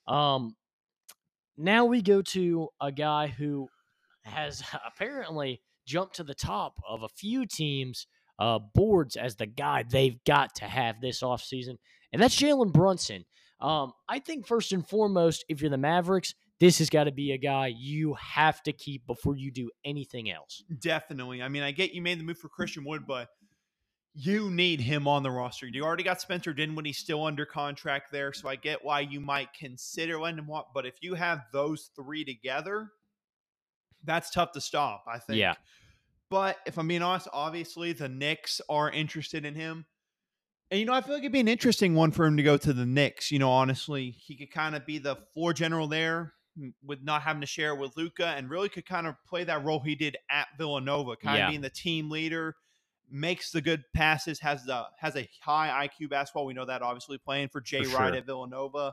Um, 0.09 0.57
now 1.57 1.85
we 1.85 2.03
go 2.03 2.23
to 2.23 2.69
a 2.81 2.93
guy 2.93 3.29
who 3.29 3.69
has 4.25 4.63
apparently 4.87 5.61
jumped 5.87 6.17
to 6.17 6.25
the 6.25 6.35
top 6.35 6.75
of 6.89 7.03
a 7.03 7.09
few 7.09 7.47
teams' 7.47 8.07
uh, 8.39 8.59
boards 8.75 9.17
as 9.17 9.37
the 9.37 9.47
guy 9.47 9.85
they've 9.89 10.23
got 10.25 10.55
to 10.57 10.65
have 10.65 11.01
this 11.01 11.23
offseason, 11.23 11.77
and 12.13 12.23
that's 12.23 12.37
Jalen 12.37 12.73
Brunson. 12.73 13.25
Um, 13.61 13.93
I 14.09 14.19
think 14.19 14.47
first 14.47 14.73
and 14.73 14.87
foremost, 14.87 15.45
if 15.49 15.61
you're 15.61 15.71
the 15.71 15.79
Mavericks, 15.79 16.35
this 16.59 16.79
has 16.79 16.91
got 16.91 17.05
to 17.05 17.13
be 17.13 17.33
a 17.33 17.39
guy 17.39 17.73
you 17.77 18.15
have 18.15 18.63
to 18.65 18.73
keep 18.73 19.07
before 19.07 19.37
you 19.37 19.51
do 19.51 19.71
anything 19.85 20.31
else. 20.31 20.65
Definitely. 20.81 21.43
I 21.43 21.49
mean, 21.49 21.63
I 21.63 21.71
get 21.71 21.93
you 21.93 22.03
made 22.03 22.19
the 22.19 22.25
move 22.25 22.39
for 22.39 22.49
Christian 22.49 22.85
Wood, 22.85 23.05
but 23.07 23.29
you 24.15 24.51
need 24.51 24.81
him 24.81 25.09
on 25.09 25.23
the 25.23 25.31
roster. 25.31 25.67
You 25.67 25.85
already 25.85 26.03
got 26.03 26.21
Spencer 26.21 26.53
Dinwiddie 26.53 26.93
still 26.93 27.25
under 27.25 27.47
contract 27.47 28.13
there, 28.13 28.33
so 28.33 28.49
I 28.49 28.57
get 28.57 28.85
why 28.85 29.01
you 29.01 29.21
might 29.21 29.55
consider 29.55 30.21
letting 30.21 30.39
him. 30.39 30.51
But 30.75 30.87
if 30.87 30.95
you 31.01 31.15
have 31.15 31.45
those 31.53 31.91
three 31.97 32.25
together, 32.25 32.91
that's 34.05 34.31
tough 34.31 34.53
to 34.53 34.61
stop. 34.61 35.05
I 35.07 35.19
think. 35.19 35.39
Yeah. 35.39 35.55
But 36.29 36.59
if 36.67 36.79
I'm 36.79 36.89
being 36.89 37.03
honest, 37.03 37.29
obviously 37.33 37.93
the 37.93 38.09
Knicks 38.09 38.61
are 38.69 38.91
interested 38.91 39.45
in 39.45 39.55
him. 39.55 39.87
And 40.71 40.81
you 40.81 40.87
know, 40.87 40.95
I 40.95 41.03
feel 41.03 41.13
like 41.15 41.23
it'd 41.23 41.33
be 41.33 41.41
an 41.41 41.49
interesting 41.49 41.95
one 41.95 42.11
for 42.13 42.25
him 42.25 42.39
to 42.39 42.43
go 42.43 42.57
to 42.57 42.73
the 42.73 42.87
Knicks. 42.87 43.31
You 43.31 43.39
know, 43.39 43.51
honestly, 43.51 44.11
he 44.11 44.35
could 44.37 44.51
kind 44.51 44.75
of 44.75 44.87
be 44.87 44.99
the 44.99 45.17
floor 45.35 45.53
general 45.53 45.87
there 45.87 46.33
with 46.85 47.03
not 47.03 47.23
having 47.23 47.41
to 47.41 47.47
share 47.47 47.71
it 47.75 47.79
with 47.79 47.97
Luka, 47.97 48.27
and 48.29 48.51
really 48.51 48.69
could 48.69 48.85
kind 48.87 49.07
of 49.07 49.15
play 49.27 49.45
that 49.45 49.65
role 49.65 49.81
he 49.81 49.95
did 49.95 50.17
at 50.31 50.49
Villanova, 50.59 51.17
kind 51.17 51.39
Yeah. 51.39 51.47
of 51.47 51.51
being 51.51 51.61
the 51.63 51.71
team 51.71 52.11
leader, 52.11 52.57
makes 53.13 53.51
the 53.51 53.61
good 53.61 53.83
passes, 53.95 54.39
has 54.41 54.65
the 54.65 54.85
has 54.99 55.17
a 55.17 55.29
high 55.41 55.89
IQ 55.89 56.11
basketball. 56.11 56.47
We 56.47 56.55
know 56.55 56.65
that 56.67 56.83
obviously 56.83 57.19
playing 57.19 57.49
for 57.49 57.61
Jay 57.61 57.85
For 57.85 57.97
Wright 57.99 58.09
sure. 58.13 58.17
at 58.17 58.27
Villanova. 58.27 58.93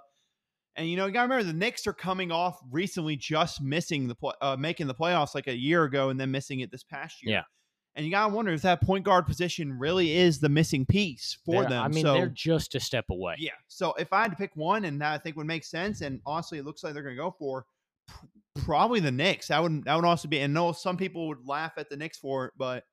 And 0.76 0.88
you 0.90 0.96
know, 0.98 1.08
you 1.08 1.12
gotta 1.12 1.28
remember 1.28 1.44
the 1.44 1.58
Knicks 1.58 1.88
are 1.88 1.94
coming 1.94 2.32
off 2.32 2.60
recently 2.72 3.16
just 3.16 3.62
missing 3.62 4.08
the 4.08 4.16
play, 4.16 4.34
uh, 4.42 4.56
making 4.58 4.88
the 4.88 4.94
playoffs 4.96 5.34
like 5.36 5.48
a 5.48 5.56
year 5.58 5.84
ago, 5.84 6.10
and 6.10 6.20
then 6.20 6.32
missing 6.32 6.60
it 6.62 6.72
this 6.72 6.84
past 6.84 7.24
year. 7.24 7.38
Yeah. 7.38 7.44
And 7.96 8.06
you 8.06 8.12
gotta 8.12 8.34
wonder 8.34 8.52
if 8.54 8.62
that 8.62 8.82
point 8.82 9.04
guard 9.04 9.26
position 9.26 9.74
really 9.78 10.16
is 10.16 10.40
the 10.40 10.48
missing 10.48 10.86
piece 10.86 11.38
for 11.44 11.62
They're- 11.62 11.70
them. 11.72 11.84
I 11.84 11.88
mean, 11.90 12.04
so 12.04 12.14
they're 12.14 12.28
just 12.28 12.76
a 12.76 12.80
step 12.80 13.06
away. 13.10 13.36
yeah. 13.40 13.52
So 13.68 13.94
if 13.94 14.14
I 14.14 14.22
had 14.22 14.32
to 14.32 14.38
pick 14.38 14.56
one, 14.56 14.86
and 14.86 15.02
that 15.02 15.12
I 15.14 15.18
think 15.18 15.36
would 15.36 15.48
make 15.48 15.66
sense, 15.66 16.02
and 16.02 16.22
honestly, 16.26 16.60
it 16.60 16.66
looks 16.66 16.84
like 16.84 16.94
they're 16.94 17.04
going 17.04 17.16
to 17.16 17.22
go 17.22 17.36
for 17.38 17.66
probably 18.64 19.00
the 19.00 19.12
Knicks. 19.12 19.48
That 19.48 19.62
would 19.62 19.84
that 19.86 19.96
would 19.96 20.06
also 20.06 20.28
be. 20.28 20.40
And 20.40 20.54
no, 20.54 20.72
some 20.72 20.98
people 20.98 21.28
would 21.28 21.46
laugh 21.46 21.74
at 21.78 21.90
the 21.90 21.98
Knicks 21.98 22.18
for 22.18 22.46
it, 22.46 22.54
but 22.58 22.84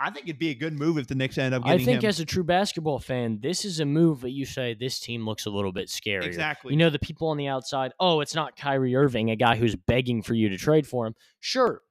I 0.00 0.10
think 0.10 0.26
it'd 0.26 0.38
be 0.38 0.48
a 0.48 0.54
good 0.54 0.78
move 0.78 0.96
if 0.96 1.06
the 1.06 1.14
Knicks 1.14 1.36
end 1.36 1.54
up 1.54 1.62
I 1.64 1.76
think 1.76 2.02
him. 2.02 2.08
as 2.08 2.20
a 2.20 2.24
true 2.24 2.42
basketball 2.42 2.98
fan, 2.98 3.40
this 3.42 3.64
is 3.66 3.80
a 3.80 3.84
move 3.84 4.22
that 4.22 4.30
you 4.30 4.46
say 4.46 4.72
this 4.72 4.98
team 4.98 5.26
looks 5.26 5.44
a 5.44 5.50
little 5.50 5.72
bit 5.72 5.88
scarier. 5.88 6.24
exactly. 6.24 6.72
You 6.72 6.78
know, 6.78 6.88
the 6.88 6.98
people 6.98 7.28
on 7.28 7.36
the 7.36 7.48
outside, 7.48 7.92
oh, 8.00 8.20
it's 8.20 8.34
not 8.34 8.56
Kyrie 8.56 8.96
Irving, 8.96 9.30
a 9.30 9.36
guy 9.36 9.56
who's 9.56 9.76
begging 9.76 10.22
for 10.22 10.34
you 10.34 10.48
to 10.48 10.56
trade 10.56 10.86
for 10.86 11.06
him. 11.06 11.14
Sure. 11.40 11.82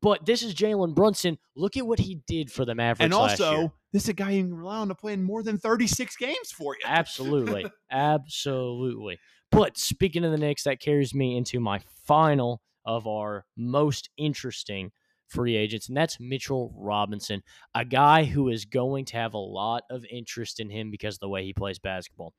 But 0.00 0.24
this 0.24 0.42
is 0.42 0.54
Jalen 0.54 0.94
Brunson. 0.94 1.38
Look 1.56 1.76
at 1.76 1.86
what 1.86 1.98
he 1.98 2.20
did 2.26 2.50
for 2.50 2.64
the 2.64 2.74
Mavericks. 2.74 3.04
and 3.04 3.14
also, 3.14 3.72
this 3.92 4.04
is 4.04 4.08
a 4.10 4.14
guy 4.14 4.30
you 4.32 4.44
can 4.44 4.54
rely 4.54 4.78
on 4.78 4.88
to 4.88 4.94
play 4.94 5.12
in 5.12 5.22
more 5.22 5.42
than 5.42 5.58
36 5.58 6.16
games 6.16 6.50
for 6.50 6.74
you. 6.74 6.80
Absolutely. 6.86 7.66
Absolutely. 7.90 9.18
But 9.50 9.78
speaking 9.78 10.24
of 10.24 10.32
the 10.32 10.38
Knicks, 10.38 10.64
that 10.64 10.80
carries 10.80 11.14
me 11.14 11.36
into 11.36 11.60
my 11.60 11.80
final 12.06 12.60
of 12.84 13.06
our 13.06 13.44
most 13.56 14.10
interesting 14.16 14.92
free 15.28 15.56
agents, 15.56 15.88
and 15.88 15.96
that's 15.96 16.18
Mitchell 16.18 16.74
Robinson, 16.76 17.42
a 17.74 17.84
guy 17.84 18.24
who 18.24 18.48
is 18.48 18.64
going 18.64 19.04
to 19.06 19.16
have 19.16 19.34
a 19.34 19.38
lot 19.38 19.84
of 19.90 20.04
interest 20.10 20.60
in 20.60 20.70
him 20.70 20.90
because 20.90 21.16
of 21.16 21.20
the 21.20 21.28
way 21.28 21.44
he 21.44 21.52
plays 21.52 21.78
basketball. 21.78 22.34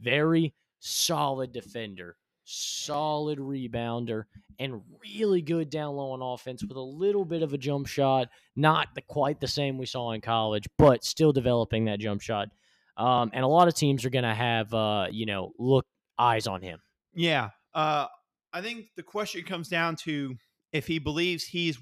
Very 0.00 0.54
solid 0.80 1.52
defender, 1.52 2.16
solid 2.44 3.38
rebounder, 3.38 4.24
and 4.58 4.82
really 5.02 5.42
good 5.42 5.70
down 5.70 5.94
low 5.94 6.10
on 6.10 6.22
offense 6.22 6.62
with 6.62 6.76
a 6.76 6.80
little 6.80 7.24
bit 7.24 7.42
of 7.42 7.52
a 7.52 7.58
jump 7.58 7.86
shot. 7.86 8.28
Not 8.56 8.88
the, 8.94 9.02
quite 9.02 9.40
the 9.40 9.48
same 9.48 9.78
we 9.78 9.86
saw 9.86 10.12
in 10.12 10.20
college, 10.20 10.68
but 10.76 11.04
still 11.04 11.32
developing 11.32 11.84
that 11.86 12.00
jump 12.00 12.20
shot. 12.20 12.48
Um, 12.96 13.30
and 13.32 13.44
a 13.44 13.48
lot 13.48 13.68
of 13.68 13.74
teams 13.74 14.04
are 14.04 14.10
going 14.10 14.24
to 14.24 14.34
have, 14.34 14.74
uh, 14.74 15.06
you 15.10 15.24
know, 15.24 15.52
look 15.58 15.86
eyes 16.18 16.46
on 16.46 16.60
him. 16.60 16.80
Yeah. 17.14 17.50
Uh, 17.74 18.06
I 18.52 18.60
think 18.60 18.86
the 18.96 19.02
question 19.02 19.44
comes 19.44 19.68
down 19.68 19.96
to 19.96 20.36
if 20.72 20.86
he 20.86 20.98
believes 20.98 21.44
he's 21.44 21.78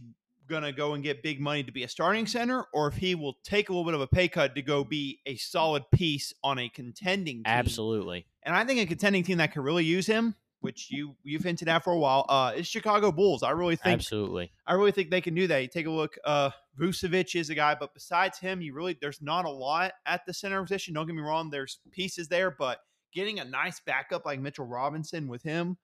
going 0.50 0.64
to 0.64 0.73
go 0.73 0.92
and 0.92 1.02
get 1.02 1.23
big 1.23 1.40
money 1.40 1.62
to 1.62 1.73
be 1.73 1.85
a 1.85 1.88
starting 1.88 2.26
center 2.26 2.66
or 2.75 2.88
if 2.88 2.97
he 2.97 3.14
will 3.14 3.38
take 3.42 3.69
a 3.69 3.73
little 3.73 3.87
bit 3.87 3.95
of 3.95 4.02
a 4.02 4.07
pay 4.07 4.28
cut 4.28 4.54
to 4.57 4.62
go 4.62 4.85
be 4.85 5.21
a 5.25 5.37
solid 5.37 5.85
piece 5.90 6.35
on 6.45 6.59
a 6.59 6.69
contending 6.69 7.37
team. 7.37 7.42
Absolutely. 7.47 8.26
And 8.42 8.54
I 8.54 8.64
think 8.64 8.80
a 8.80 8.87
contending 8.87 9.23
team 9.23 9.38
that 9.38 9.52
could 9.52 9.62
really 9.62 9.85
use 9.85 10.07
him, 10.07 10.35
which 10.61 10.90
you 10.90 11.16
you've 11.23 11.45
hinted 11.45 11.69
at 11.69 11.85
for 11.85 11.92
a 11.92 11.99
while, 11.99 12.26
uh, 12.28 12.52
is 12.57 12.66
Chicago 12.66 13.12
Bulls. 13.12 13.42
I 13.42 13.50
really 13.50 13.76
think 13.76 13.95
Absolutely. 13.95 14.52
I 14.66 14.75
really 14.75 14.92
think 14.92 15.11
they 15.11 15.21
can 15.21 15.35
do 15.35 15.47
that. 15.47 15.62
You 15.62 15.69
take 15.69 15.87
a 15.87 15.90
look. 15.90 16.19
Uh, 16.25 16.50
Vucevic 16.78 17.38
is 17.38 17.50
a 17.50 17.54
guy, 17.54 17.76
but 17.78 17.95
besides 17.95 18.38
him, 18.38 18.61
you 18.61 18.75
really 18.75 18.97
there's 19.00 19.23
not 19.23 19.45
a 19.45 19.50
lot 19.50 19.92
at 20.04 20.26
the 20.26 20.35
center 20.35 20.61
position. 20.62 20.95
Don't 20.95 21.07
get 21.07 21.14
me 21.14 21.23
wrong. 21.23 21.50
There's 21.50 21.78
pieces 21.92 22.28
there, 22.28 22.50
but 22.50 22.80
getting 23.14 23.40
a 23.40 23.45
nice 23.45 23.80
backup 23.80 24.26
like 24.26 24.40
Mitchell 24.40 24.66
Robinson 24.66 25.28
with 25.28 25.42
him, 25.42 25.78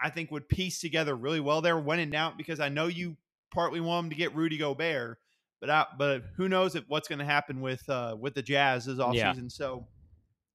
I 0.00 0.10
think 0.10 0.30
would 0.30 0.48
piece 0.48 0.80
together 0.80 1.16
really 1.16 1.40
well 1.40 1.60
there 1.60 1.78
when 1.78 1.98
in 1.98 2.10
doubt. 2.10 2.36
Because 2.36 2.60
I 2.60 2.68
know 2.68 2.86
you 2.86 3.16
partly 3.52 3.80
want 3.80 4.04
him 4.04 4.10
to 4.10 4.16
get 4.16 4.34
Rudy 4.34 4.58
Gobert, 4.58 5.18
but 5.60 5.70
I, 5.70 5.86
but 5.96 6.22
who 6.36 6.48
knows 6.48 6.74
if 6.74 6.84
what's 6.88 7.08
going 7.08 7.18
to 7.18 7.24
happen 7.24 7.60
with 7.60 7.88
uh, 7.88 8.16
with 8.18 8.34
the 8.34 8.42
Jazz 8.42 8.84
this 8.84 8.98
offseason. 8.98 9.14
Yeah. 9.14 9.32
season. 9.32 9.50
So 9.50 9.86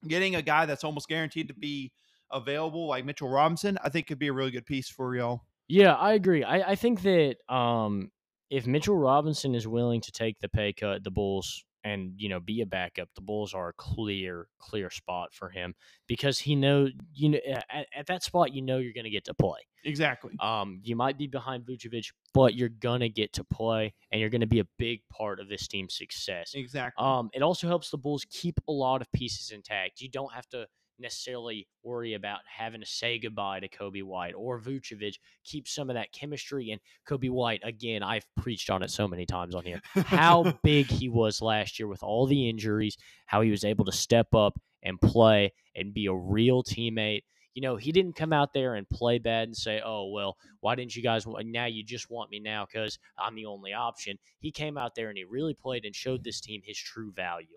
getting 0.08 0.36
a 0.36 0.42
guy 0.42 0.66
that's 0.66 0.84
almost 0.84 1.08
guaranteed 1.08 1.48
to 1.48 1.54
be 1.54 1.92
available 2.32 2.88
like 2.88 3.06
Mitchell 3.06 3.30
Robinson, 3.30 3.78
I 3.84 3.90
think 3.90 4.08
could 4.08 4.20
be 4.20 4.28
a 4.28 4.34
really 4.34 4.52
good 4.52 4.66
piece 4.66 4.90
for 4.90 5.16
y'all. 5.16 5.44
Yeah, 5.68 5.94
I 5.94 6.14
agree. 6.14 6.44
I, 6.44 6.72
I 6.72 6.76
think 6.76 7.02
that 7.04 7.38
um, 7.50 8.12
if 8.50 8.68
Mitchell 8.68 8.98
Robinson 8.98 9.56
is 9.56 9.68
willing 9.68 10.02
to 10.02 10.12
take 10.12 10.40
the 10.40 10.50
pay 10.50 10.74
cut, 10.74 11.04
the 11.04 11.12
Bulls 11.12 11.64
and 11.84 12.14
you 12.18 12.30
know 12.30 12.40
be 12.40 12.62
a 12.62 12.66
backup, 12.66 13.10
the 13.16 13.22
Bulls 13.22 13.54
are 13.54 13.70
a 13.70 13.74
clear, 13.74 14.48
clear 14.60 14.90
spot 14.90 15.34
for 15.34 15.50
him 15.50 15.76
because 16.08 16.40
he 16.40 16.56
knows 16.56 16.92
you 17.14 17.30
know 17.30 17.40
at, 17.70 17.88
at 17.96 18.06
that 18.08 18.24
spot 18.24 18.54
you 18.54 18.62
know 18.62 18.78
you're 18.78 18.94
going 18.94 19.04
to 19.04 19.10
get 19.10 19.26
to 19.26 19.34
play. 19.34 19.60
Exactly. 19.86 20.34
Um, 20.40 20.80
you 20.84 20.96
might 20.96 21.18
be 21.18 21.28
behind 21.28 21.66
Vucevic, 21.66 22.12
but 22.34 22.56
you're 22.56 22.70
gonna 22.70 23.10
get 23.10 23.34
to 23.34 23.44
play, 23.44 23.94
and 24.12 24.22
you're 24.22 24.30
gonna 24.30 24.48
be 24.48 24.60
a 24.60 24.68
big 24.78 25.02
part 25.10 25.40
of 25.40 25.50
this 25.50 25.68
team's 25.68 25.98
success. 25.98 26.54
Exactly. 26.56 27.04
Um, 27.04 27.30
it 27.34 27.42
also 27.42 27.68
helps 27.68 27.90
the 27.90 27.98
Bulls 27.98 28.26
keep 28.30 28.60
a 28.68 28.72
lot 28.72 29.02
of 29.02 29.12
pieces 29.12 29.52
intact. 29.52 30.00
You 30.00 30.10
don't 30.10 30.34
have 30.34 30.48
to 30.50 30.68
necessarily 31.00 31.68
worry 31.84 32.14
about 32.14 32.40
having 32.46 32.82
to 32.82 32.88
say 32.88 33.20
goodbye 33.20 33.60
to 33.60 33.68
Coby 33.68 34.04
White 34.04 34.34
or 34.36 34.60
Vucevic. 34.60 35.16
Keep 35.44 35.68
some 35.68 35.90
of 35.90 35.96
that 35.96 36.12
chemistry. 36.12 36.72
And 36.72 36.82
Coby 37.08 37.30
White, 37.30 37.62
again, 37.64 38.04
I've 38.04 38.26
preached 38.38 38.70
on 38.70 38.84
it 38.84 38.92
so 38.92 39.08
many 39.08 39.26
times 39.26 39.56
on 39.56 39.64
here. 39.64 39.82
How 39.94 40.54
big 40.64 40.88
he 40.88 41.10
was 41.10 41.42
last 41.42 41.80
year 41.80 41.88
with 41.88 42.04
all 42.04 42.26
the 42.28 42.50
injuries, 42.50 42.98
how 43.26 43.42
he 43.42 43.52
was 43.52 43.64
able 43.64 43.86
to 43.86 43.92
step 43.92 44.34
up 44.34 44.60
and 44.84 45.00
play 45.00 45.54
and 45.76 45.94
be 45.94 46.08
a 46.08 46.14
real 46.14 46.64
teammate. 46.64 47.24
You 47.54 47.62
know, 47.62 47.76
he 47.76 47.92
didn't 47.92 48.16
come 48.16 48.34
out 48.34 48.54
there 48.54 48.76
and 48.76 48.90
play 48.90 49.20
bad 49.20 49.48
and 49.48 49.56
say, 49.56 49.80
"Oh 49.84 50.10
well, 50.10 50.38
why 50.62 50.74
didn't 50.74 50.96
you 50.96 51.04
guys? 51.04 51.28
Want, 51.28 51.46
now 51.46 51.66
you 51.66 51.84
just 51.84 52.10
want 52.10 52.32
me 52.32 52.40
now 52.40 52.66
because 52.66 52.98
I'm 53.18 53.36
the 53.36 53.46
only 53.46 53.74
option." 53.74 54.18
He 54.40 54.52
came 54.52 54.76
out 54.76 54.96
there 54.96 55.10
and 55.10 55.18
he 55.18 55.24
really 55.24 55.54
played 55.54 55.86
and 55.86 55.96
showed 55.96 56.24
this 56.24 56.42
team 56.42 56.62
his 56.66 56.80
true 56.80 57.12
value. 57.12 57.56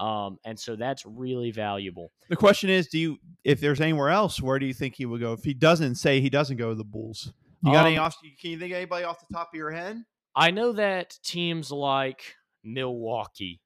Um, 0.00 0.38
and 0.46 0.58
so 0.58 0.76
that's 0.76 1.04
really 1.04 1.50
valuable. 1.50 2.10
The 2.30 2.36
question 2.36 2.70
is, 2.70 2.88
do 2.88 2.98
you 2.98 3.18
if 3.44 3.60
there's 3.60 3.80
anywhere 3.82 4.08
else, 4.08 4.40
where 4.40 4.58
do 4.58 4.64
you 4.64 4.72
think 4.72 4.94
he 4.94 5.04
would 5.04 5.20
go? 5.20 5.34
If 5.34 5.44
he 5.44 5.52
doesn't 5.52 5.96
say 5.96 6.20
he 6.20 6.30
doesn't 6.30 6.56
go 6.56 6.70
to 6.70 6.74
the 6.74 6.84
Bulls, 6.84 7.32
you 7.62 7.72
got 7.72 7.86
any 7.86 7.98
Um, 7.98 8.06
off? 8.06 8.16
Can 8.40 8.50
you 8.50 8.58
think 8.58 8.72
of 8.72 8.76
anybody 8.76 9.04
off 9.04 9.20
the 9.20 9.32
top 9.32 9.50
of 9.52 9.58
your 9.58 9.70
head? 9.70 10.02
I 10.34 10.52
know 10.52 10.72
that 10.72 11.18
teams 11.22 11.70
like 11.70 12.34
Milwaukee, 12.64 13.60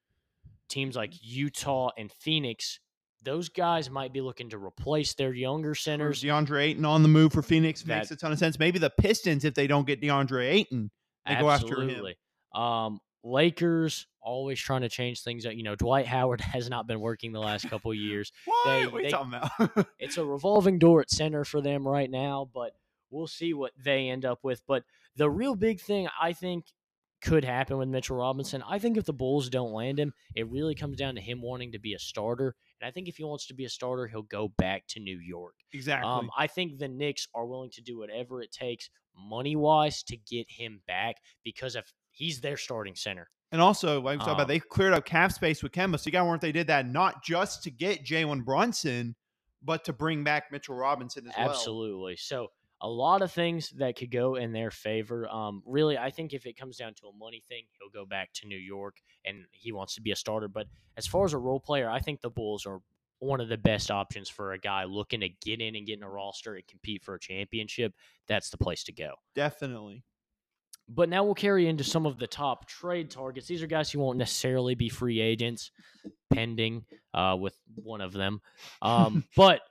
teams 0.67 0.97
like 0.97 1.13
Utah 1.21 1.91
and 1.97 2.11
Phoenix, 2.11 2.79
those 3.23 3.47
guys 3.47 3.89
might 3.89 4.11
be 4.11 4.19
looking 4.19 4.49
to 4.49 4.57
replace 4.57 5.13
their 5.13 5.33
younger 5.33 5.73
centers. 5.73 6.21
DeAndre 6.21 6.63
Ayton 6.63 6.83
on 6.83 7.01
the 7.01 7.07
move 7.07 7.31
for 7.31 7.41
Phoenix 7.43 7.85
makes 7.85 8.11
a 8.11 8.15
ton 8.17 8.31
of 8.33 8.39
sense. 8.39 8.59
Maybe 8.59 8.77
the 8.77 8.89
Pistons, 8.89 9.45
if 9.45 9.53
they 9.53 9.67
don't 9.67 9.87
get 9.87 10.01
DeAndre 10.01 10.51
Ayton, 10.51 10.91
they 11.25 11.35
go 11.35 11.49
after 11.49 11.81
him. 11.81 12.13
Um, 12.53 12.99
Lakers 13.25 14.05
always 14.21 14.59
trying 14.59 14.81
to 14.81 14.89
change 14.89 15.21
things 15.23 15.45
up. 15.45 15.53
You 15.55 15.63
know, 15.63 15.75
Dwight 15.75 16.05
Howard 16.05 16.41
has 16.53 16.69
not 16.69 16.87
been 16.87 16.99
working 16.99 17.31
the 17.31 17.39
last 17.39 17.67
couple 17.69 17.91
of 17.91 17.97
years. 17.97 18.31
What? 18.45 18.65
They- 18.65 18.87
what 18.87 18.93
are 18.93 18.97
you 18.99 19.03
they- 19.03 19.09
talking 19.09 19.33
about? 19.33 19.87
it's 19.99 20.17
a 20.17 20.23
revolving 20.25 20.79
door 20.79 21.01
at 21.01 21.09
center 21.09 21.43
for 21.43 21.59
them 21.61 21.87
right 21.87 22.09
now, 22.09 22.49
but 22.53 22.75
we'll 23.09 23.27
see 23.27 23.53
what 23.53 23.71
they 23.83 24.09
end 24.09 24.25
up 24.25 24.39
with. 24.43 24.61
But 24.67 24.83
the 25.15 25.29
real 25.29 25.55
big 25.55 25.79
thing 25.81 26.07
I 26.21 26.33
think 26.33 26.65
could 27.21 27.43
happen 27.45 27.77
with 27.77 27.87
Mitchell 27.89 28.17
Robinson, 28.17 28.63
I 28.67 28.77
think 28.77 28.97
if 28.97 29.05
the 29.05 29.13
Bulls 29.13 29.49
don't 29.49 29.71
land 29.73 29.99
him, 29.99 30.13
it 30.35 30.47
really 30.47 30.75
comes 30.75 30.97
down 30.97 31.15
to 31.15 31.21
him 31.21 31.41
wanting 31.41 31.71
to 31.71 31.79
be 31.79 31.93
a 31.95 31.99
starter. 31.99 32.55
And 32.79 32.87
I 32.87 32.91
think 32.91 33.07
if 33.07 33.17
he 33.17 33.23
wants 33.23 33.47
to 33.47 33.53
be 33.55 33.65
a 33.65 33.69
starter, 33.69 34.05
he'll 34.05 34.21
go 34.21 34.49
back 34.57 34.83
to 34.89 34.99
New 34.99 35.17
York. 35.17 35.55
exactly. 35.73 36.07
Um, 36.11 36.29
I 36.37 36.45
think 36.47 36.77
the 36.77 36.87
Knicks 36.89 37.27
are 37.33 37.45
willing 37.47 37.71
to 37.71 37.81
do 37.81 37.97
whatever 37.97 38.41
it 38.41 38.51
takes 38.51 38.89
money 39.17 39.55
wise 39.55 40.03
to 40.03 40.17
get 40.17 40.45
him 40.49 40.81
back 40.85 41.15
because 41.43 41.75
if 41.75 41.91
he's 42.15 42.41
their 42.41 42.57
starting 42.57 42.95
center. 42.95 43.29
and 43.51 43.61
also, 43.61 44.01
like 44.01 44.19
we 44.19 44.25
talked 44.25 44.31
about, 44.31 44.41
um, 44.41 44.47
they 44.47 44.59
cleared 44.59 44.93
up 44.93 45.05
cap 45.05 45.31
space 45.31 45.61
with 45.61 45.71
Kemba. 45.71 45.99
So 45.99 46.07
you 46.07 46.11
got 46.11 46.19
to 46.19 46.25
wonder 46.25 46.35
if 46.35 46.41
they 46.41 46.51
did 46.51 46.67
that 46.67 46.87
not 46.87 47.23
just 47.23 47.63
to 47.63 47.71
get 47.71 48.03
Jalen 48.03 48.43
Brunson, 48.43 49.15
but 49.61 49.83
to 49.85 49.93
bring 49.93 50.23
back 50.23 50.51
Mitchell 50.51 50.75
Robinson 50.75 51.27
as 51.27 51.33
well. 51.37 51.49
Absolutely. 51.49 52.15
So 52.15 52.47
a 52.81 52.89
lot 52.89 53.21
of 53.21 53.31
things 53.31 53.69
that 53.77 53.95
could 53.95 54.11
go 54.11 54.35
in 54.35 54.51
their 54.51 54.71
favor. 54.71 55.27
Um, 55.29 55.63
really, 55.65 55.97
I 55.97 56.09
think 56.11 56.33
if 56.33 56.45
it 56.45 56.57
comes 56.57 56.77
down 56.77 56.93
to 56.95 57.07
a 57.07 57.17
money 57.17 57.41
thing, 57.47 57.63
he'll 57.79 57.89
go 57.89 58.05
back 58.05 58.31
to 58.33 58.47
New 58.47 58.57
York 58.57 58.97
and 59.25 59.45
he 59.51 59.71
wants 59.71 59.95
to 59.95 60.01
be 60.01 60.11
a 60.11 60.15
starter. 60.15 60.47
But 60.47 60.67
as 60.97 61.07
far 61.07 61.25
as 61.25 61.33
a 61.33 61.37
role 61.37 61.59
player, 61.59 61.89
I 61.89 61.99
think 61.99 62.21
the 62.21 62.29
Bulls 62.29 62.65
are 62.65 62.81
one 63.19 63.39
of 63.39 63.47
the 63.47 63.57
best 63.57 63.89
options 63.89 64.29
for 64.29 64.53
a 64.53 64.59
guy 64.59 64.83
looking 64.83 65.21
to 65.21 65.29
get 65.29 65.61
in 65.61 65.75
and 65.75 65.87
get 65.87 65.97
in 65.97 66.03
a 66.03 66.09
roster 66.09 66.55
and 66.55 66.67
compete 66.67 67.03
for 67.03 67.15
a 67.15 67.19
championship. 67.19 67.93
That's 68.27 68.49
the 68.49 68.57
place 68.57 68.83
to 68.83 68.91
go. 68.91 69.13
Definitely. 69.33 70.03
But 70.87 71.09
now 71.09 71.23
we'll 71.23 71.33
carry 71.33 71.67
into 71.67 71.83
some 71.83 72.05
of 72.05 72.19
the 72.19 72.27
top 72.27 72.67
trade 72.67 73.09
targets. 73.09 73.47
These 73.47 73.63
are 73.63 73.67
guys 73.67 73.89
who 73.91 73.99
won't 73.99 74.19
necessarily 74.19 74.75
be 74.75 74.89
free 74.89 75.19
agents, 75.19 75.71
pending 76.31 76.85
uh, 77.13 77.35
with 77.39 77.57
one 77.75 78.01
of 78.01 78.13
them, 78.13 78.41
um, 78.81 79.23
but 79.35 79.61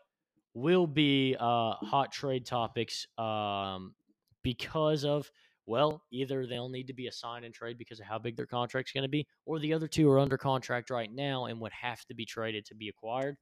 will 0.55 0.87
be 0.87 1.37
uh, 1.39 1.75
hot 1.75 2.13
trade 2.13 2.47
topics 2.47 3.07
um, 3.19 3.95
because 4.43 5.05
of 5.05 5.31
well, 5.67 6.03
either 6.11 6.47
they'll 6.47 6.69
need 6.69 6.89
to 6.89 6.93
be 6.93 7.07
a 7.07 7.13
sign 7.13 7.45
and 7.45 7.55
trade 7.55 7.79
because 7.79 8.01
of 8.01 8.07
how 8.07 8.19
big 8.19 8.37
their 8.37 8.47
contract's 8.47 8.93
going 8.93 9.03
to 9.03 9.09
be, 9.09 9.27
or 9.47 9.59
the 9.59 9.73
other 9.73 9.89
two 9.89 10.11
are 10.11 10.19
under 10.19 10.37
contract 10.37 10.91
right 10.91 11.11
now 11.13 11.47
and 11.47 11.61
would 11.61 11.73
have 11.73 12.05
to 12.07 12.15
be 12.15 12.27
traded 12.27 12.67
to 12.67 12.75
be 12.75 12.89
acquired. 12.89 13.37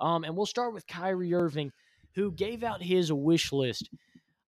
Um, 0.00 0.24
and 0.24 0.36
we'll 0.36 0.46
start 0.46 0.74
with 0.74 0.86
Kyrie 0.86 1.34
Irving, 1.34 1.72
who 2.14 2.32
gave 2.32 2.64
out 2.64 2.82
his 2.82 3.12
wish 3.12 3.52
list. 3.52 3.90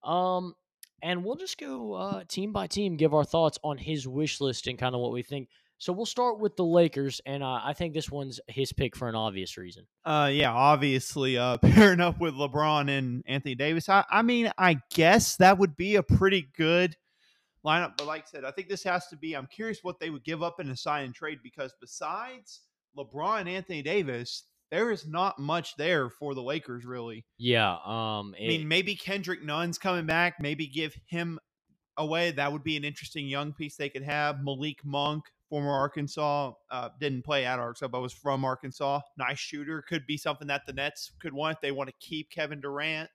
Um, 0.02 0.54
and 1.02 1.24
we'll 1.24 1.36
just 1.36 1.58
go 1.58 1.94
uh, 1.94 2.24
team 2.28 2.52
by 2.52 2.66
team, 2.66 2.96
give 2.96 3.14
our 3.14 3.24
thoughts 3.24 3.58
on 3.62 3.78
his 3.78 4.06
wish 4.06 4.40
list 4.40 4.66
and 4.66 4.78
kind 4.78 4.94
of 4.94 5.00
what 5.00 5.12
we 5.12 5.22
think. 5.22 5.48
So 5.78 5.94
we'll 5.94 6.04
start 6.04 6.38
with 6.38 6.56
the 6.56 6.64
Lakers, 6.64 7.22
and 7.24 7.42
uh, 7.42 7.60
I 7.64 7.72
think 7.72 7.94
this 7.94 8.10
one's 8.10 8.38
his 8.48 8.70
pick 8.70 8.94
for 8.94 9.08
an 9.08 9.14
obvious 9.14 9.56
reason. 9.56 9.86
Uh, 10.04 10.28
yeah, 10.30 10.52
obviously, 10.52 11.38
uh, 11.38 11.56
pairing 11.62 12.00
up 12.00 12.20
with 12.20 12.34
LeBron 12.34 12.90
and 12.90 13.22
Anthony 13.26 13.54
Davis. 13.54 13.88
I, 13.88 14.04
I 14.10 14.20
mean, 14.20 14.52
I 14.58 14.78
guess 14.94 15.36
that 15.36 15.56
would 15.56 15.78
be 15.78 15.96
a 15.96 16.02
pretty 16.02 16.48
good 16.54 16.96
lineup. 17.64 17.94
But 17.96 18.06
like 18.06 18.24
I 18.24 18.30
said, 18.30 18.44
I 18.44 18.50
think 18.50 18.68
this 18.68 18.84
has 18.84 19.06
to 19.08 19.16
be. 19.16 19.34
I'm 19.34 19.46
curious 19.46 19.78
what 19.82 19.98
they 19.98 20.10
would 20.10 20.22
give 20.22 20.42
up 20.42 20.60
in 20.60 20.68
a 20.68 20.76
sign 20.76 21.06
and 21.06 21.14
trade 21.14 21.38
because 21.42 21.72
besides 21.80 22.60
LeBron 22.94 23.40
and 23.40 23.48
Anthony 23.48 23.80
Davis, 23.80 24.44
there 24.70 24.90
is 24.90 25.06
not 25.06 25.38
much 25.38 25.76
there 25.76 26.08
for 26.10 26.34
the 26.34 26.42
Lakers, 26.42 26.84
really. 26.84 27.24
Yeah. 27.38 27.72
Um. 27.84 28.34
I 28.38 28.46
mean, 28.46 28.68
maybe 28.68 28.94
Kendrick 28.94 29.42
Nunn's 29.42 29.78
coming 29.78 30.06
back. 30.06 30.34
Maybe 30.40 30.66
give 30.66 30.94
him 31.06 31.38
away. 31.96 32.30
That 32.30 32.52
would 32.52 32.62
be 32.64 32.76
an 32.76 32.84
interesting 32.84 33.26
young 33.26 33.52
piece 33.52 33.76
they 33.76 33.88
could 33.88 34.04
have. 34.04 34.42
Malik 34.42 34.84
Monk 34.84 35.24
former 35.48 35.72
Arkansas, 35.72 36.52
uh, 36.70 36.88
didn't 37.00 37.22
play 37.24 37.44
at 37.44 37.58
Arkansas, 37.58 37.88
but 37.88 38.00
was 38.00 38.12
from 38.12 38.44
Arkansas. 38.44 39.00
Nice 39.18 39.40
shooter. 39.40 39.82
Could 39.82 40.06
be 40.06 40.16
something 40.16 40.46
that 40.46 40.62
the 40.64 40.72
Nets 40.72 41.10
could 41.20 41.32
want 41.32 41.56
if 41.56 41.60
they 41.60 41.72
want 41.72 41.88
to 41.90 41.94
keep 41.98 42.30
Kevin 42.30 42.60
Durant. 42.60 43.10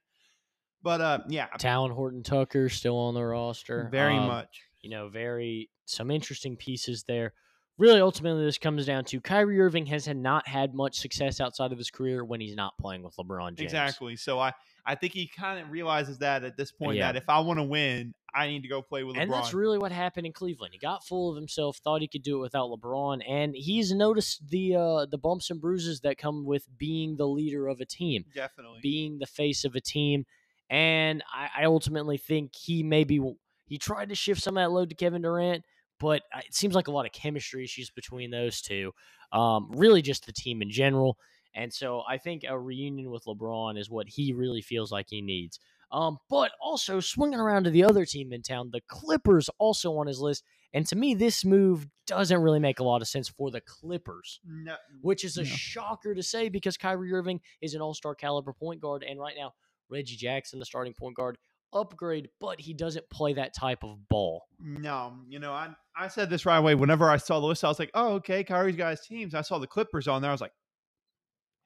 But 0.84 1.00
uh, 1.00 1.20
yeah, 1.30 1.48
Talen 1.58 1.92
Horton-Tucker 1.92 2.68
still 2.68 2.98
on 2.98 3.14
the 3.14 3.24
roster. 3.24 3.88
very 3.90 4.18
Um, 4.18 4.28
much. 4.28 4.64
you 4.82 4.90
know, 4.90 5.08
very 5.08 5.70
some 5.86 6.12
interesting 6.12 6.58
pieces 6.58 7.04
there. 7.08 7.34
Really, 7.77 8.00
ultimately, 8.00 8.46
this 8.46 8.58
comes 8.58 8.86
down 8.86 9.03
to 9.05 9.20
Kyrie 9.20 9.60
Irving 9.60 9.86
has 9.88 10.05
had 10.05 10.15
not 10.15 10.48
had 10.48 10.74
much 10.74 10.98
success 10.98 11.41
outside 11.41 11.74
of 11.74 11.77
his 11.77 11.91
career 11.91 12.24
when 12.24 12.39
he's 12.39 12.55
not 12.55 12.77
playing 12.79 13.03
with 13.03 13.15
LeBron 13.17 13.50
James. 13.50 13.62
Exactly. 13.62 14.15
So 14.15 14.39
I, 14.39 14.53
I 14.86 14.96
think 14.96 15.12
he 15.12 15.27
kind 15.27 15.60
of 15.60 15.70
realizes 15.70 16.20
that 16.20 16.46
at 16.46 16.55
this 16.55 16.72
point 16.72 16.96
Yeah. 16.98 17.12
that 17.12 17.17
if 17.17 17.27
I 17.27 17.39
want 17.41 17.60
to 17.60 17.63
win, 17.63 18.13
I 18.34 18.48
need 18.48 18.62
to 18.62 18.70
go 18.70 18.82
play 18.82 19.03
with 19.03 19.17
LeBron. 19.17 19.22
And 19.24 19.34
that's 19.34 19.53
really 19.53 19.77
what 19.77 19.91
happened 19.91 20.25
in 20.25 20.32
Cleveland. 20.32 20.72
He 20.74 20.79
got 20.79 21.05
full 21.05 21.29
of 21.29 21.36
himself, 21.36 21.77
thought 21.84 22.00
he 22.00 22.08
could 22.08 22.24
do 22.24 22.38
it 22.38 22.41
without 22.41 22.70
LeBron, 22.70 23.22
and 23.27 23.53
he's 23.53 23.91
noticed 23.94 24.48
the 24.50 24.75
uh, 24.75 25.05
the 25.05 25.17
bumps 25.17 25.50
and 25.50 25.60
bruises 25.60 26.00
that 26.01 26.17
come 26.17 26.46
with 26.46 26.67
being 26.77 27.17
the 27.17 27.27
leader 27.27 27.67
of 27.67 27.82
a 27.82 27.86
team, 27.86 28.24
Definitely. 28.34 28.79
being 28.82 29.20
the 29.20 29.25
face 29.27 29.65
of 29.65 29.75
a 29.75 29.82
team. 29.82 30.25
And 30.70 31.24
I, 31.34 31.50
I 31.62 31.65
ultimately 31.65 32.17
think 32.17 32.55
he 32.55 32.84
maybe 32.84 33.20
he 33.67 33.77
tried 33.77 34.10
to 34.10 34.15
shift 34.15 34.41
some 34.41 34.58
of 34.58 34.63
that 34.63 34.72
load 34.72 34.89
to 34.89 34.96
Kevin 34.96 35.22
Durant, 35.24 35.63
but 36.00 36.22
uh, 36.34 36.40
it 36.46 36.54
seems 36.54 36.75
like 36.75 36.88
a 36.88 36.92
lot 36.92 37.06
of 37.06 37.12
chemistry 37.12 37.64
issues 37.64 37.90
between 37.90 38.32
those 38.32 38.62
two. 38.62 38.92
Um, 39.32 39.72
really, 39.75 40.02
just 40.02 40.25
the 40.25 40.34
team 40.34 40.62
in 40.62 40.70
general. 40.70 41.18
And 41.54 41.74
so 41.74 42.04
I 42.08 42.18
think 42.18 42.44
a 42.48 42.60
reunion 42.60 43.10
with 43.12 43.24
LeBron 43.25 43.80
is 43.80 43.90
what 43.90 44.08
he 44.10 44.34
really 44.34 44.62
feels 44.62 44.92
like 44.92 45.08
he 45.10 45.22
needs. 45.22 45.60
Um, 45.92 46.18
but 46.30 46.52
also 46.62 47.00
swinging 47.00 47.40
around 47.40 47.64
to 47.64 47.70
the 47.70 47.84
other 47.84 48.06
team 48.06 48.34
in 48.34 48.42
town, 48.42 48.72
the 48.74 48.82
Clippers 48.88 49.50
also 49.60 49.96
on 49.98 50.08
his 50.08 50.20
list. 50.20 50.44
And 50.74 50.86
to 50.88 50.96
me, 50.98 51.14
this 51.14 51.46
move 51.46 51.88
doesn't 52.06 52.42
really 52.42 52.60
make 52.60 52.80
a 52.80 52.84
lot 52.84 53.02
of 53.02 53.08
sense 53.08 53.30
for 53.30 53.50
the 53.50 53.62
Clippers, 53.62 54.42
no, 54.46 54.75
which 55.02 55.24
is 55.24 55.38
a 55.38 55.44
No. 55.44 55.48
shocker 55.48 56.14
to 56.14 56.22
say 56.24 56.50
because 56.50 56.75
Kyrie 56.75 57.14
Irving 57.14 57.40
is 57.62 57.74
an 57.75 57.82
all 57.82 57.94
star 57.94 58.16
caliber 58.16 58.52
point 58.52 58.82
guard. 58.82 59.06
And 59.08 59.20
right 59.20 59.36
now, 59.38 59.54
Reggie 59.88 60.18
Jackson, 60.18 60.60
the 60.60 60.66
starting 60.66 60.94
point 60.94 61.16
guard, 61.16 61.38
upgrade, 61.74 62.29
but 62.39 62.60
he 62.60 62.74
doesn't 62.74 63.10
play 63.10 63.34
that 63.34 63.53
type 63.53 63.84
of 63.84 64.07
ball. 64.10 64.43
no. 64.60 65.13
You 65.27 65.39
know, 65.39 65.51
I 65.51 65.69
I 65.98 66.07
said 66.07 66.29
this 66.29 66.45
right 66.45 66.57
away. 66.57 66.75
Whenever 66.75 67.10
I 67.10 67.17
saw 67.17 67.39
the 67.39 67.45
list, 67.48 67.63
I 67.63 67.67
was 67.67 67.79
like, 67.79 67.91
oh, 67.93 68.13
okay, 68.15 68.43
Kyrie's 68.43 68.75
got 68.75 68.91
his 68.91 69.01
teams. 69.01 69.34
I 69.34 69.41
saw 69.41 69.60
the 69.60 69.67
Clippers 69.67 70.07
on 70.07 70.22
there. 70.22 70.31
I 70.31 70.34
was 70.34 70.41
like, 70.41 70.53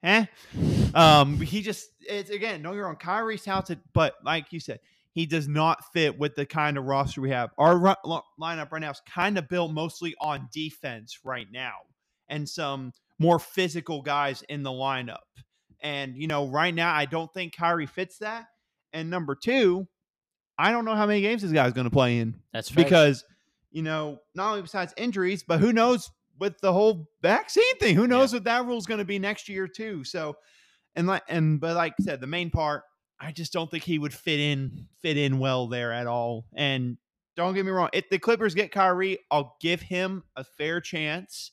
eh. 0.02 0.26
Um, 0.94 1.40
he 1.40 1.62
just 1.62 1.88
it's 2.00 2.30
again, 2.30 2.62
no, 2.62 2.72
you're 2.72 2.86
wrong, 2.86 2.96
Kyrie's 2.96 3.42
talented, 3.42 3.80
but 3.94 4.14
like 4.24 4.52
you 4.52 4.60
said, 4.60 4.80
he 5.12 5.26
does 5.26 5.48
not 5.48 5.78
fit 5.92 6.18
with 6.18 6.34
the 6.34 6.46
kind 6.46 6.78
of 6.78 6.84
roster 6.84 7.20
we 7.20 7.30
have. 7.30 7.50
Our 7.58 7.74
lineup 7.74 8.72
right 8.72 8.80
now 8.80 8.90
is 8.90 9.02
kind 9.12 9.38
of 9.38 9.48
built 9.48 9.72
mostly 9.72 10.14
on 10.20 10.48
defense 10.52 11.20
right 11.24 11.48
now, 11.50 11.74
and 12.28 12.48
some 12.48 12.92
more 13.18 13.38
physical 13.38 14.02
guys 14.02 14.42
in 14.48 14.62
the 14.62 14.70
lineup. 14.70 15.18
And 15.82 16.16
you 16.16 16.26
know, 16.26 16.48
right 16.48 16.74
now, 16.74 16.94
I 16.94 17.06
don't 17.06 17.32
think 17.32 17.56
Kyrie 17.56 17.86
fits 17.86 18.18
that. 18.18 18.46
And 18.92 19.10
number 19.10 19.34
two, 19.34 19.86
I 20.58 20.72
don't 20.72 20.84
know 20.84 20.94
how 20.94 21.06
many 21.06 21.20
games 21.20 21.42
this 21.42 21.52
guy's 21.52 21.72
going 21.72 21.84
to 21.86 21.90
play 21.90 22.18
in 22.18 22.36
That's 22.52 22.68
fair. 22.70 22.84
because 22.84 23.24
you 23.70 23.82
know 23.82 24.18
not 24.34 24.50
only 24.50 24.62
besides 24.62 24.92
injuries 24.96 25.42
but 25.46 25.60
who 25.60 25.72
knows 25.72 26.10
with 26.38 26.58
the 26.60 26.72
whole 26.72 27.08
vaccine 27.22 27.76
thing 27.78 27.94
who 27.94 28.06
knows 28.08 28.32
what 28.32 28.42
that 28.44 28.66
rule 28.66 28.76
is 28.76 28.84
going 28.86 28.98
to 28.98 29.04
be 29.04 29.18
next 29.18 29.48
year 29.48 29.68
too 29.68 30.02
so 30.02 30.36
and 30.96 31.06
like 31.06 31.22
and 31.28 31.60
but 31.60 31.76
like 31.76 31.94
i 32.00 32.02
said 32.02 32.20
the 32.20 32.26
main 32.26 32.50
part 32.50 32.82
i 33.20 33.30
just 33.30 33.52
don't 33.52 33.70
think 33.70 33.84
he 33.84 33.96
would 33.98 34.12
fit 34.12 34.40
in 34.40 34.88
fit 35.00 35.16
in 35.16 35.38
well 35.38 35.68
there 35.68 35.92
at 35.92 36.08
all 36.08 36.46
and 36.56 36.96
don't 37.36 37.54
get 37.54 37.64
me 37.64 37.70
wrong 37.70 37.88
if 37.92 38.08
the 38.10 38.18
clippers 38.18 38.54
get 38.56 38.72
Kyrie, 38.72 39.18
i'll 39.30 39.56
give 39.60 39.80
him 39.80 40.24
a 40.34 40.42
fair 40.42 40.80
chance 40.80 41.52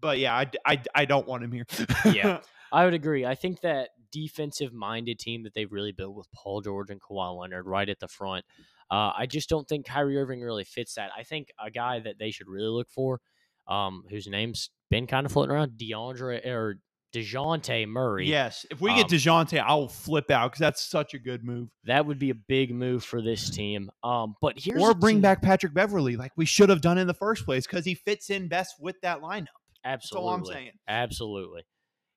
but 0.00 0.18
yeah 0.18 0.34
i, 0.36 0.50
I, 0.66 0.82
I 0.94 1.04
don't 1.06 1.26
want 1.26 1.42
him 1.42 1.52
here 1.52 1.64
Yeah. 2.04 2.40
I 2.72 2.84
would 2.84 2.94
agree. 2.94 3.24
I 3.24 3.34
think 3.36 3.60
that 3.60 3.90
defensive 4.14 4.72
minded 4.72 5.18
team 5.18 5.42
that 5.42 5.52
they've 5.54 5.72
really 5.72 5.92
built 5.92 6.14
with 6.14 6.30
Paul 6.32 6.60
George 6.62 6.88
and 6.90 7.00
Kawhi 7.02 7.38
Leonard 7.38 7.66
right 7.66 7.88
at 7.88 7.98
the 8.00 8.08
front. 8.08 8.44
Uh, 8.90 9.10
I 9.16 9.26
just 9.26 9.48
don't 9.48 9.66
think 9.68 9.86
Kyrie 9.86 10.16
Irving 10.18 10.40
really 10.40 10.64
fits 10.64 10.94
that. 10.94 11.10
I 11.18 11.24
think 11.24 11.48
a 11.62 11.70
guy 11.70 11.98
that 12.00 12.18
they 12.18 12.30
should 12.30 12.48
really 12.48 12.68
look 12.68 12.88
for, 12.90 13.20
um, 13.66 14.04
whose 14.08 14.26
name's 14.28 14.70
been 14.90 15.06
kind 15.06 15.26
of 15.26 15.32
floating 15.32 15.52
around, 15.54 15.72
DeAndre 15.72 16.46
or 16.46 16.78
Dejounte 17.14 17.86
Murray. 17.88 18.26
yes 18.28 18.66
if 18.72 18.80
we 18.80 18.92
get 18.92 19.04
Um, 19.04 19.10
Dejounte, 19.10 19.62
i'll 19.64 19.86
flip 19.86 20.32
out 20.32 20.50
because 20.50 20.58
that's 20.58 20.82
such 20.84 21.14
a 21.14 21.18
good 21.20 21.44
move 21.44 21.68
That 21.84 22.06
would 22.06 22.18
be 22.18 22.30
a 22.30 22.34
big 22.34 22.74
move 22.74 23.04
for 23.04 23.22
this 23.22 23.50
team. 23.50 23.88
Um, 24.02 24.34
but 24.42 24.54
here's 24.58 24.82
or 24.82 24.94
bring 24.94 25.16
team- 25.16 25.22
back 25.22 25.40
Patrick 25.40 25.72
Beverley 25.74 26.16
like 26.16 26.32
we 26.36 26.44
should 26.44 26.68
have 26.70 26.80
done 26.80 26.98
in 26.98 27.06
the 27.06 27.14
first 27.14 27.44
place 27.44 27.66
because 27.68 27.84
he 27.84 27.94
fits 27.94 28.30
in 28.30 28.48
best 28.48 28.74
with 28.80 28.96
that 29.02 29.20
lineup. 29.20 29.46
That's 29.84 30.06
Absolutely. 30.06 30.28
all 30.28 30.34
I'm 30.34 30.44
saying. 30.44 30.70
Absolutely. 30.88 31.62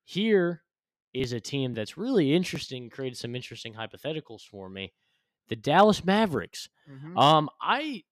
Here 0.06 0.64
is 1.14 1.34
a 1.34 1.40
team 1.40 1.74
that's 1.74 1.98
really 1.98 2.34
interesting, 2.34 2.90
created 2.90 3.18
some 3.18 3.36
interesting 3.36 3.74
hypotheticals 3.74 4.42
for 4.42 4.70
me. 4.70 4.94
The 5.50 5.56
Dallas 5.56 6.04
Mavericks. 6.04 6.70
Mm-hmm. 6.90 7.18
Um, 7.18 7.50
I 7.62 8.04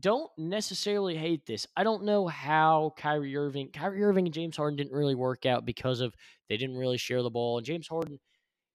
don't 0.00 0.30
necessarily 0.36 1.16
hate 1.16 1.46
this. 1.46 1.66
I 1.76 1.84
don't 1.84 2.04
know 2.04 2.26
how 2.26 2.94
Kyrie 2.96 3.36
Irving, 3.36 3.68
Kyrie 3.72 4.02
Irving 4.02 4.26
and 4.26 4.34
James 4.34 4.56
Harden 4.56 4.76
didn't 4.76 4.92
really 4.92 5.14
work 5.14 5.46
out 5.46 5.64
because 5.64 6.00
of 6.00 6.14
they 6.48 6.56
didn't 6.56 6.76
really 6.76 6.96
share 6.96 7.22
the 7.22 7.30
ball. 7.30 7.58
And 7.58 7.66
James 7.66 7.86
Harden 7.86 8.18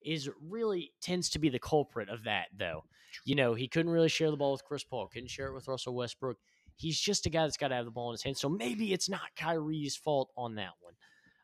is 0.03 0.29
really 0.49 0.93
tends 1.01 1.29
to 1.31 1.39
be 1.39 1.49
the 1.49 1.59
culprit 1.59 2.09
of 2.09 2.23
that, 2.23 2.47
though. 2.57 2.83
You 3.25 3.35
know, 3.35 3.53
he 3.53 3.67
couldn't 3.67 3.91
really 3.91 4.09
share 4.09 4.31
the 4.31 4.37
ball 4.37 4.53
with 4.53 4.63
Chris 4.63 4.83
Paul, 4.83 5.07
couldn't 5.07 5.29
share 5.29 5.47
it 5.47 5.53
with 5.53 5.67
Russell 5.67 5.95
Westbrook. 5.95 6.37
He's 6.77 6.99
just 6.99 7.25
a 7.25 7.29
guy 7.29 7.43
that's 7.43 7.57
got 7.57 7.67
to 7.67 7.75
have 7.75 7.85
the 7.85 7.91
ball 7.91 8.09
in 8.09 8.13
his 8.13 8.23
hand. 8.23 8.37
So 8.37 8.49
maybe 8.49 8.93
it's 8.93 9.09
not 9.09 9.35
Kyrie's 9.35 9.95
fault 9.95 10.29
on 10.37 10.55
that 10.55 10.71
one. 10.79 10.93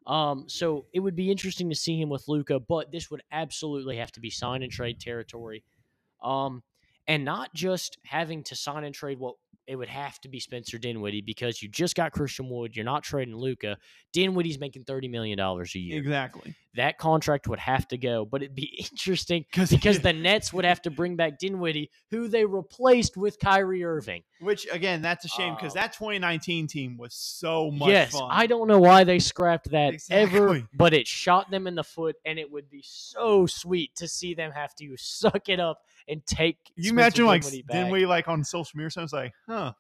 Um, 0.08 0.46
so 0.48 0.86
it 0.94 1.02
would 1.02 1.16
be 1.16 1.30
interesting 1.30 1.70
to 1.70 1.76
see 1.76 2.00
him 2.00 2.10
with 2.10 2.28
Luka, 2.28 2.60
but 2.60 2.92
this 2.92 3.12
would 3.12 3.22
absolutely 3.32 3.98
have 3.98 4.12
to 4.14 4.22
be 4.22 4.30
sign 4.30 4.64
and 4.64 4.72
trade 4.72 5.00
territory. 5.00 5.64
Um, 6.24 6.64
and 7.08 7.26
not 7.26 7.54
just 7.54 7.98
having 8.06 8.44
to 8.44 8.56
sign 8.56 8.86
and 8.86 8.96
trade 8.96 9.20
what 9.20 9.36
it 9.68 9.76
would 9.76 9.90
have 9.90 10.20
to 10.22 10.30
be 10.30 10.40
Spencer 10.40 10.78
Dinwiddie 10.78 11.22
because 11.22 11.62
you 11.62 11.68
just 11.68 11.94
got 11.96 12.14
Christian 12.14 12.50
Wood, 12.50 12.76
you're 12.76 12.86
not 12.86 13.04
trading 13.04 13.36
Luka. 13.36 13.78
Dinwiddie's 14.14 14.60
making 14.60 14.86
thirty 14.86 15.10
million 15.10 15.38
dollars 15.38 15.76
a 15.76 15.80
year. 15.80 16.00
Exactly. 16.00 16.56
That 16.76 16.98
contract 16.98 17.48
would 17.48 17.60
have 17.60 17.88
to 17.90 17.98
go, 17.98 18.24
but 18.24 18.42
it'd 18.44 18.56
be 18.56 18.78
interesting 18.92 19.46
because 19.54 20.00
the 20.00 20.14
Nets 20.14 20.54
would 20.54 20.64
have 20.64 20.82
to 20.84 20.90
bring 20.92 21.16
back 21.18 21.38
Dinwiddie, 21.38 21.90
who 22.12 22.28
they 22.30 22.46
replaced 22.46 23.18
with 23.18 23.40
Kyrie 23.40 23.84
Irving. 23.84 24.24
Which 24.40 24.68
again, 24.72 25.02
that's 25.02 25.26
a 25.26 25.28
shame 25.28 25.56
because 25.56 25.76
Um, 25.76 25.82
that 25.82 25.94
2019 25.94 26.68
team 26.68 26.98
was 26.98 27.14
so 27.14 27.70
much 27.72 27.90
yes, 27.90 28.12
fun. 28.12 28.30
I 28.32 28.48
don't 28.48 28.68
know 28.68 28.80
why 28.80 29.04
they 29.04 29.20
scrapped 29.20 29.72
that 29.72 29.96
ever, 30.10 30.66
but 30.74 30.94
it 30.94 31.08
shot 31.08 31.52
them 31.52 31.68
in 31.68 31.76
the 31.76 31.84
foot, 31.84 32.16
and 32.26 32.40
it 32.40 32.50
would 32.50 32.70
be 32.70 32.84
so 32.86 33.46
sweet 33.48 33.96
to 33.96 34.08
see 34.08 34.34
them 34.34 34.52
have 34.52 34.74
to 34.76 34.96
suck 34.98 35.50
it 35.50 35.60
up 35.60 35.82
and 36.08 36.26
take. 36.26 36.58
You 36.76 36.84
Spencer 36.92 36.94
imagine 36.94 37.26
like 37.26 37.42
Dinwiddie 37.42 37.62
back. 37.64 37.76
didn't 37.76 37.92
we 37.92 38.06
like 38.06 38.28
on 38.28 38.44
social 38.44 38.78
media? 38.78 38.92
Someone's 38.92 39.14
like, 39.14 39.34
huh? 39.48 39.74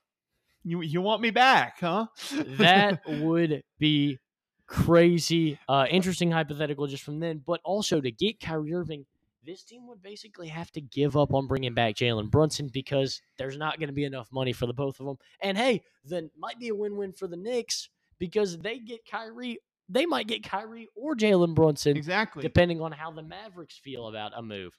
You 0.63 0.81
you 0.81 1.01
want 1.01 1.21
me 1.21 1.31
back, 1.31 1.77
huh? 1.79 2.07
that 2.57 3.01
would 3.07 3.63
be 3.79 4.19
crazy. 4.67 5.59
Uh, 5.67 5.85
interesting 5.89 6.31
hypothetical 6.31 6.87
just 6.87 7.03
from 7.03 7.19
then, 7.19 7.41
but 7.45 7.61
also 7.63 8.01
to 8.01 8.11
get 8.11 8.39
Kyrie 8.39 8.73
Irving, 8.73 9.05
this 9.45 9.63
team 9.63 9.87
would 9.87 10.03
basically 10.03 10.49
have 10.49 10.71
to 10.73 10.81
give 10.81 11.15
up 11.15 11.33
on 11.33 11.47
bringing 11.47 11.73
back 11.73 11.95
Jalen 11.95 12.29
Brunson 12.29 12.67
because 12.67 13.21
there's 13.37 13.57
not 13.57 13.79
going 13.79 13.87
to 13.87 13.93
be 13.93 14.03
enough 14.03 14.27
money 14.31 14.51
for 14.51 14.67
the 14.67 14.73
both 14.73 14.99
of 14.99 15.05
them. 15.05 15.17
And 15.41 15.57
hey, 15.57 15.83
then 16.03 16.29
might 16.37 16.59
be 16.59 16.67
a 16.67 16.75
win-win 16.75 17.13
for 17.13 17.27
the 17.27 17.37
Knicks 17.37 17.89
because 18.19 18.57
they 18.59 18.79
get 18.79 19.09
Kyrie. 19.09 19.59
They 19.89 20.05
might 20.05 20.27
get 20.27 20.43
Kyrie 20.43 20.89
or 20.95 21.15
Jalen 21.15 21.55
Brunson, 21.55 21.95
exactly. 21.95 22.41
depending 22.41 22.81
on 22.81 22.91
how 22.91 23.09
the 23.09 23.23
Mavericks 23.23 23.79
feel 23.81 24.09
about 24.09 24.33
a 24.35 24.41
move. 24.41 24.77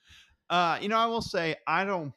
Uh, 0.50 0.78
you 0.82 0.88
know, 0.88 0.98
I 0.98 1.06
will 1.06 1.22
say 1.22 1.56
I 1.66 1.84
don't. 1.84 2.12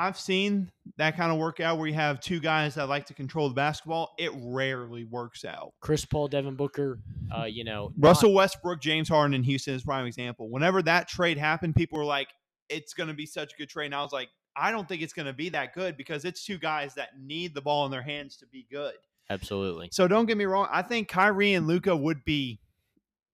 I've 0.00 0.18
seen 0.18 0.70
that 0.96 1.14
kind 1.14 1.30
of 1.30 1.36
workout 1.36 1.76
where 1.76 1.86
you 1.86 1.92
have 1.92 2.20
two 2.20 2.40
guys 2.40 2.76
that 2.76 2.88
like 2.88 3.04
to 3.06 3.14
control 3.14 3.48
the 3.48 3.54
basketball. 3.54 4.14
It 4.18 4.32
rarely 4.34 5.04
works 5.04 5.44
out. 5.44 5.74
Chris 5.80 6.06
Paul, 6.06 6.28
Devin 6.28 6.54
Booker, 6.54 6.98
uh, 7.36 7.44
you 7.44 7.64
know, 7.64 7.92
not- 7.96 8.08
Russell 8.08 8.32
Westbrook, 8.32 8.80
James 8.80 9.10
Harden 9.10 9.34
in 9.34 9.42
Houston 9.42 9.74
is 9.74 9.82
prime 9.82 10.06
example. 10.06 10.48
Whenever 10.48 10.80
that 10.82 11.06
trade 11.06 11.36
happened, 11.36 11.76
people 11.76 11.98
were 11.98 12.04
like, 12.06 12.28
"It's 12.70 12.94
going 12.94 13.08
to 13.08 13.14
be 13.14 13.26
such 13.26 13.52
a 13.52 13.56
good 13.58 13.68
trade." 13.68 13.86
And 13.86 13.94
I 13.94 14.02
was 14.02 14.12
like, 14.12 14.30
"I 14.56 14.70
don't 14.70 14.88
think 14.88 15.02
it's 15.02 15.12
going 15.12 15.26
to 15.26 15.34
be 15.34 15.50
that 15.50 15.74
good 15.74 15.98
because 15.98 16.24
it's 16.24 16.46
two 16.46 16.56
guys 16.56 16.94
that 16.94 17.10
need 17.20 17.54
the 17.54 17.60
ball 17.60 17.84
in 17.84 17.90
their 17.90 18.02
hands 18.02 18.36
to 18.38 18.46
be 18.46 18.66
good." 18.70 18.94
absolutely. 19.28 19.88
So 19.92 20.08
don't 20.08 20.26
get 20.26 20.36
me 20.36 20.44
wrong. 20.46 20.66
I 20.72 20.82
think 20.82 21.08
Kyrie 21.08 21.54
and 21.54 21.66
Luka 21.66 21.94
would 21.94 22.24
be 22.24 22.58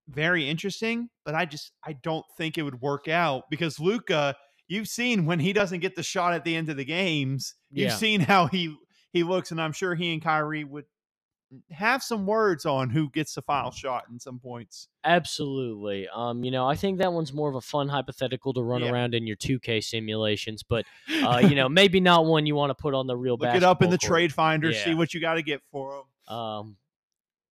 very 0.08 0.48
interesting, 0.48 1.10
but 1.24 1.34
I 1.34 1.44
just 1.46 1.72
I 1.84 1.94
don't 1.94 2.26
think 2.36 2.58
it 2.58 2.62
would 2.62 2.80
work 2.80 3.08
out 3.08 3.44
because 3.50 3.80
Luka, 3.80 4.36
you've 4.68 4.88
seen 4.88 5.26
when 5.26 5.38
he 5.40 5.52
doesn't 5.52 5.80
get 5.80 5.94
the 5.96 6.02
shot 6.02 6.32
at 6.34 6.44
the 6.44 6.54
end 6.56 6.68
of 6.68 6.76
the 6.76 6.84
games, 6.84 7.54
you've 7.70 7.90
Yeah. 7.90 7.96
seen 7.96 8.20
how 8.20 8.46
he 8.46 8.74
he 9.12 9.22
looks, 9.22 9.50
and 9.50 9.60
I'm 9.60 9.72
sure 9.72 9.94
he 9.94 10.12
and 10.12 10.20
Kyrie 10.20 10.64
would 10.64 10.84
have 11.70 12.02
some 12.02 12.26
words 12.26 12.66
on 12.66 12.90
who 12.90 13.08
gets 13.08 13.34
the 13.34 13.40
final 13.40 13.70
shot 13.70 14.04
in 14.10 14.18
some 14.18 14.38
points. 14.40 14.88
Absolutely. 15.04 16.08
Um, 16.12 16.42
you 16.44 16.50
know, 16.50 16.66
I 16.66 16.74
think 16.74 16.98
that 16.98 17.12
one's 17.12 17.32
more 17.32 17.48
of 17.48 17.54
a 17.54 17.60
fun 17.60 17.88
hypothetical 17.88 18.52
to 18.54 18.62
run 18.62 18.82
Yeah. 18.82 18.90
around 18.90 19.14
in 19.14 19.26
your 19.26 19.36
2K 19.36 19.80
simulations, 19.80 20.62
but 20.64 20.84
uh, 21.24 21.38
you 21.42 21.54
know, 21.54 21.68
maybe 21.68 22.00
not 22.00 22.26
one 22.26 22.46
you 22.46 22.56
want 22.56 22.70
to 22.70 22.74
put 22.74 22.94
on 22.94 23.06
the 23.06 23.16
real 23.16 23.36
back. 23.36 23.54
Look 23.54 23.62
it 23.62 23.64
up 23.64 23.80
in 23.82 23.90
the 23.90 23.96
court. 23.98 24.08
trade 24.10 24.32
finder, 24.34 24.72
see 24.72 24.94
what 24.94 25.14
you 25.14 25.20
got 25.20 25.34
to 25.34 25.42
get 25.42 25.62
for 25.70 26.04
them. 26.28 26.36
Um, 26.36 26.76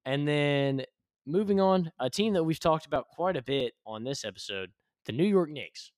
and 0.06 0.28
then 0.28 0.84
moving 1.25 1.60
on, 1.62 1.91
a 1.99 2.10
team 2.10 2.34
that 2.34 2.43
we've 2.43 2.60
talked 2.60 2.86
about 2.86 3.08
quite 3.08 3.38
a 3.38 3.41
bit 3.41 3.73
on 3.86 4.04
this 4.04 4.25
episode, 4.25 4.71
the 5.06 5.13
New 5.13 5.25
York 5.25 5.49
Knicks. 5.49 5.91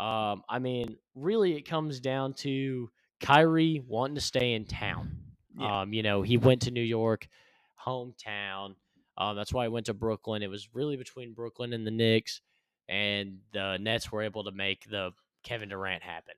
Um, 0.00 0.44
I 0.48 0.58
mean, 0.58 0.96
really, 1.14 1.56
it 1.56 1.68
comes 1.68 2.00
down 2.00 2.32
to 2.34 2.90
Kyrie 3.20 3.84
wanting 3.86 4.14
to 4.14 4.22
stay 4.22 4.54
in 4.54 4.64
town. 4.64 5.18
Yeah. 5.58 5.82
Um, 5.82 5.92
you 5.92 6.02
know, 6.02 6.22
he 6.22 6.38
went 6.38 6.62
to 6.62 6.70
New 6.70 6.80
York, 6.80 7.28
hometown. 7.84 8.76
Um, 9.18 9.36
that's 9.36 9.52
why 9.52 9.64
he 9.64 9.68
went 9.68 9.86
to 9.86 9.94
Brooklyn. 9.94 10.42
It 10.42 10.48
was 10.48 10.70
really 10.72 10.96
between 10.96 11.34
Brooklyn 11.34 11.74
and 11.74 11.86
the 11.86 11.90
Knicks, 11.90 12.40
and 12.88 13.40
the 13.52 13.76
Nets 13.78 14.10
were 14.10 14.22
able 14.22 14.44
to 14.44 14.52
make 14.52 14.88
the 14.88 15.10
Kevin 15.42 15.68
Durant 15.68 16.02
happen. 16.02 16.34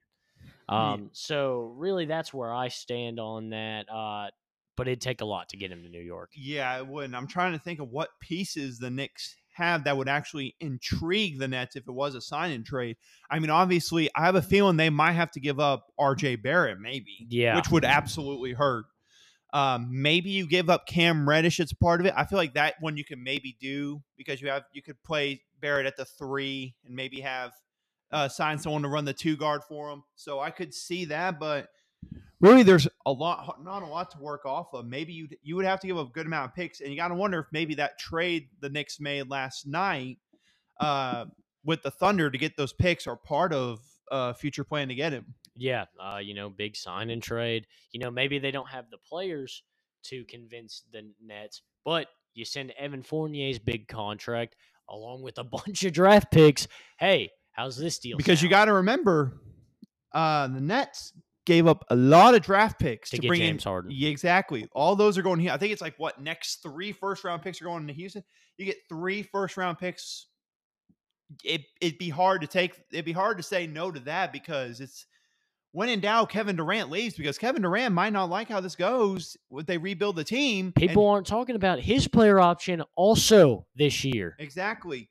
Yeah. 0.68 0.92
Um, 0.92 1.11
so 1.12 1.72
really, 1.77 2.07
that's 2.07 2.35
where 2.35 2.53
I 2.53 2.66
stand 2.66 3.20
on 3.20 3.51
that. 3.51 3.88
Uh, 3.88 4.31
but 4.77 4.88
it'd 4.88 5.01
take 5.01 5.20
a 5.20 5.25
lot 5.25 5.51
to 5.51 5.57
get 5.57 5.70
him 5.70 5.83
to 5.85 5.88
New 5.88 6.01
York. 6.01 6.31
Yeah, 6.35 6.77
it 6.79 6.87
would. 6.87 7.14
I'm 7.14 7.29
trying 7.29 7.53
to 7.53 7.59
think 7.59 7.79
of 7.79 7.90
what 7.90 8.09
pieces 8.20 8.79
the 8.79 8.90
Knicks 8.90 9.37
have 9.53 9.85
that 9.85 9.97
would 9.97 10.09
actually 10.09 10.57
intrigue 10.61 11.38
the 11.38 11.49
Nets 11.49 11.77
if 11.77 11.87
it 11.87 11.93
was 11.93 12.15
a 12.15 12.21
sign 12.21 12.53
and 12.53 12.65
trade. 12.65 12.97
I 13.31 13.38
mean, 13.38 13.51
obviously, 13.51 14.11
I 14.15 14.25
have 14.25 14.35
a 14.35 14.43
feeling 14.43 14.77
they 14.77 14.91
might 14.91 15.12
have 15.12 15.31
to 15.33 15.41
give 15.41 15.61
up 15.61 15.87
RJ 15.99 16.43
Barrett, 16.43 16.81
maybe. 16.81 17.27
Yeah. 17.29 17.57
Which 17.57 17.71
would 17.71 17.85
absolutely 17.85 18.53
hurt. 18.53 18.87
Um, 19.53 19.88
maybe 19.91 20.31
you 20.31 20.47
give 20.47 20.71
up 20.71 20.87
Cam 20.87 21.29
Reddish 21.29 21.61
as 21.61 21.75
part 21.75 22.01
of 22.01 22.07
it. 22.07 22.15
I 22.17 22.25
feel 22.25 22.38
like 22.38 22.55
that 22.55 22.75
one 22.81 22.97
you 22.97 23.05
can 23.05 23.23
maybe 23.23 23.57
do 23.61 24.03
because 24.17 24.41
you 24.41 24.49
have 24.49 24.65
you 24.73 24.83
could 24.83 25.03
play 25.03 25.43
Barrett 25.61 25.87
at 25.87 25.97
the 25.97 26.07
three 26.07 26.75
and 26.87 26.97
maybe 26.97 27.21
have 27.21 27.53
uh, 28.11 28.29
sign 28.29 28.59
someone 28.59 28.83
to 28.83 28.88
run 28.88 29.05
the 29.05 29.12
two 29.12 29.37
guard 29.37 29.62
for 29.69 29.91
him. 29.91 30.05
So 30.15 30.41
I 30.41 30.51
could 30.51 30.73
see 30.73 31.07
that, 31.07 31.38
but 31.38 31.69
really 32.43 32.65
there's 32.65 32.89
a 33.07 33.13
lot 33.13 33.65
not 33.65 33.83
a 33.83 33.87
lot 33.87 34.11
to 34.13 34.19
work 34.21 34.47
off 34.47 34.75
of 34.75 34.87
maybe 34.87 35.15
you 35.15 35.29
you 35.43 35.57
would 35.57 35.67
have 35.67 35.81
to 35.81 35.89
give 35.89 35.99
a 35.99 36.07
good 36.07 36.27
amount 36.27 36.51
of 36.51 36.55
picks 36.57 36.81
and 36.83 36.91
you 36.91 36.97
got 36.97 37.09
to 37.09 37.17
wonder 37.17 37.41
if 37.41 37.47
maybe 37.53 37.77
that 37.77 37.99
trade 37.99 38.49
the 38.61 38.71
Knicks 38.71 39.01
made 39.01 39.31
last 39.31 39.67
night 39.67 40.19
uh, 40.81 41.27
with 41.65 41.83
the 41.83 41.93
Thunder 41.93 42.31
to 42.31 42.39
get 42.39 42.57
those 42.57 42.75
picks 42.75 43.07
are 43.09 43.17
part 43.17 43.55
of 43.55 43.81
uh, 44.11 44.35
future 44.35 44.65
plan 44.65 44.89
to 44.89 44.97
get 44.97 45.13
him 45.13 45.27
Yeah, 45.57 45.87
uh, 46.01 46.19
you 46.23 46.35
know, 46.35 46.51
big 46.51 46.77
sign 46.77 47.11
and 47.11 47.23
trade. 47.23 47.67
You 47.93 48.01
know, 48.01 48.11
maybe 48.11 48.39
they 48.39 48.51
don't 48.53 48.69
have 48.69 48.91
the 48.91 48.99
players 48.99 49.63
to 50.05 50.25
convince 50.25 50.85
the 50.93 51.11
Nets, 51.25 51.63
but 51.85 52.09
you 52.35 52.45
send 52.45 52.73
Evan 52.79 53.03
Fournier's 53.03 53.59
big 53.61 53.89
contract 53.89 54.57
along 54.89 55.23
with 55.23 55.39
a 55.39 55.45
bunch 55.59 55.85
of 55.85 55.93
draft 55.93 56.33
picks. 56.33 56.69
Hey, 56.99 57.31
how's 57.53 57.77
this 57.77 57.99
deal? 57.99 58.17
because 58.17 58.43
you 58.43 58.49
got 58.51 58.67
to 58.67 58.75
remember 58.75 59.41
uh, 60.13 60.49
the 60.49 60.61
Nets 60.61 61.13
gave 61.45 61.67
up 61.67 61.85
a 61.91 61.97
lot 61.97 62.35
of 62.35 62.43
draft 62.43 62.79
picks 62.79 63.11
To 63.11 63.17
to, 63.17 63.23
get 63.23 63.29
bring 63.29 63.41
James 63.41 63.65
in 63.65 63.69
Harden. 63.71 63.91
Yeah, 63.93 64.09
exactly. 64.11 64.67
All 64.73 64.95
those 64.97 65.19
are 65.19 65.23
going 65.23 65.41
here. 65.41 65.53
I 65.53 65.57
think 65.57 65.73
it's 65.73 65.83
like 65.83 65.99
what 65.99 66.21
next 66.21 66.63
three 66.63 66.93
first 66.93 67.25
round 67.25 67.43
picks 67.43 67.61
are 67.61 67.65
going 67.65 67.83
into 67.83 67.95
Houston. 67.95 68.23
You 68.59 68.67
get 68.67 68.77
three 68.89 69.23
first 69.23 69.57
round 69.57 69.79
picks. 69.79 70.27
It 71.45 71.63
it'd 71.81 71.99
be 71.99 72.11
hard 72.11 72.43
to 72.43 72.47
take. 72.47 72.75
It'd 72.93 73.05
be 73.05 73.13
hard 73.13 73.39
to 73.39 73.43
say 73.43 73.67
no 73.67 73.91
to 73.91 74.01
that 74.01 74.33
because 74.33 74.81
it's 74.81 75.07
when 75.73 75.89
in 75.89 76.01
doubt. 76.01 76.29
Kevin 76.29 76.57
Durant 76.57 76.91
leaves 76.91 77.15
because 77.17 77.39
Kevin 77.39 77.63
Durant 77.63 77.95
might 77.95 78.13
not 78.13 78.29
like 78.29 78.49
how 78.49 78.61
this 78.61 78.77
goes. 78.77 79.37
Would 79.49 79.67
they 79.67 79.79
rebuild 79.79 80.17
the 80.17 80.25
team? 80.25 80.67
and- 80.67 80.75
People 80.75 81.09
aren't 81.09 81.27
talking 81.27 81.57
about 81.57 81.81
his 81.81 82.07
player 82.07 82.39
option 82.39 82.83
also 82.97 83.67
this 83.75 84.05
year. 84.05 84.37
Exactly. 84.39 85.09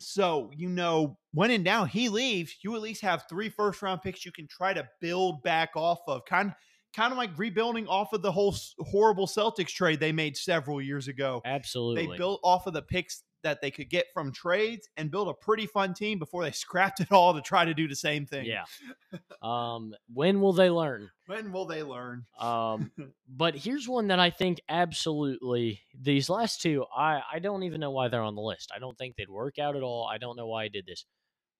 So, 0.00 0.50
you 0.56 0.68
know, 0.68 1.18
when 1.32 1.50
in 1.50 1.64
doubt, 1.64 1.90
he 1.90 2.08
leaves, 2.08 2.54
you 2.62 2.74
at 2.76 2.82
least 2.82 3.02
have 3.02 3.24
three 3.28 3.48
first 3.48 3.82
round 3.82 4.02
picks 4.02 4.24
you 4.24 4.32
can 4.32 4.46
try 4.48 4.72
to 4.72 4.88
build 5.00 5.42
back 5.42 5.70
off 5.74 5.98
of. 6.06 6.24
Kind 6.24 6.52
kind 6.94 7.12
of 7.12 7.18
like 7.18 7.30
rebuilding 7.36 7.86
off 7.86 8.12
of 8.12 8.22
the 8.22 8.32
whole 8.32 8.54
horrible 8.80 9.26
Celtics 9.26 9.68
trade 9.68 10.00
they 10.00 10.12
made 10.12 10.36
several 10.36 10.80
years 10.80 11.08
ago. 11.08 11.42
Absolutely. 11.44 12.06
They 12.06 12.16
built 12.16 12.40
off 12.42 12.66
of 12.66 12.72
the 12.72 12.82
picks 12.82 13.22
that 13.42 13.60
they 13.60 13.70
could 13.70 13.88
get 13.88 14.06
from 14.12 14.32
trades 14.32 14.88
and 14.96 15.10
build 15.10 15.28
a 15.28 15.34
pretty 15.34 15.66
fun 15.66 15.94
team 15.94 16.18
before 16.18 16.44
they 16.44 16.50
scrapped 16.52 17.00
it 17.00 17.12
all 17.12 17.34
to 17.34 17.40
try 17.40 17.64
to 17.64 17.74
do 17.74 17.88
the 17.88 17.96
same 17.96 18.26
thing. 18.26 18.46
Yeah. 18.46 18.64
um, 19.42 19.94
when 20.12 20.40
will 20.40 20.52
they 20.52 20.70
learn? 20.70 21.10
When 21.26 21.52
will 21.52 21.66
they 21.66 21.82
learn? 21.82 22.24
Um, 22.38 22.90
but 23.28 23.54
here's 23.54 23.88
one 23.88 24.08
that 24.08 24.18
I 24.20 24.30
think 24.30 24.60
absolutely 24.68 25.82
these 25.98 26.28
last 26.28 26.62
two, 26.62 26.84
I, 26.96 27.22
I 27.32 27.38
don't 27.38 27.62
even 27.62 27.80
know 27.80 27.90
why 27.90 28.08
they're 28.08 28.22
on 28.22 28.34
the 28.34 28.42
list. 28.42 28.72
I 28.74 28.78
don't 28.78 28.96
think 28.96 29.16
they'd 29.16 29.30
work 29.30 29.58
out 29.58 29.76
at 29.76 29.82
all. 29.82 30.06
I 30.06 30.18
don't 30.18 30.36
know 30.36 30.46
why 30.46 30.64
I 30.64 30.68
did 30.68 30.86
this. 30.86 31.04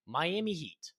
Miami 0.07 0.55
Heat. 0.55 0.93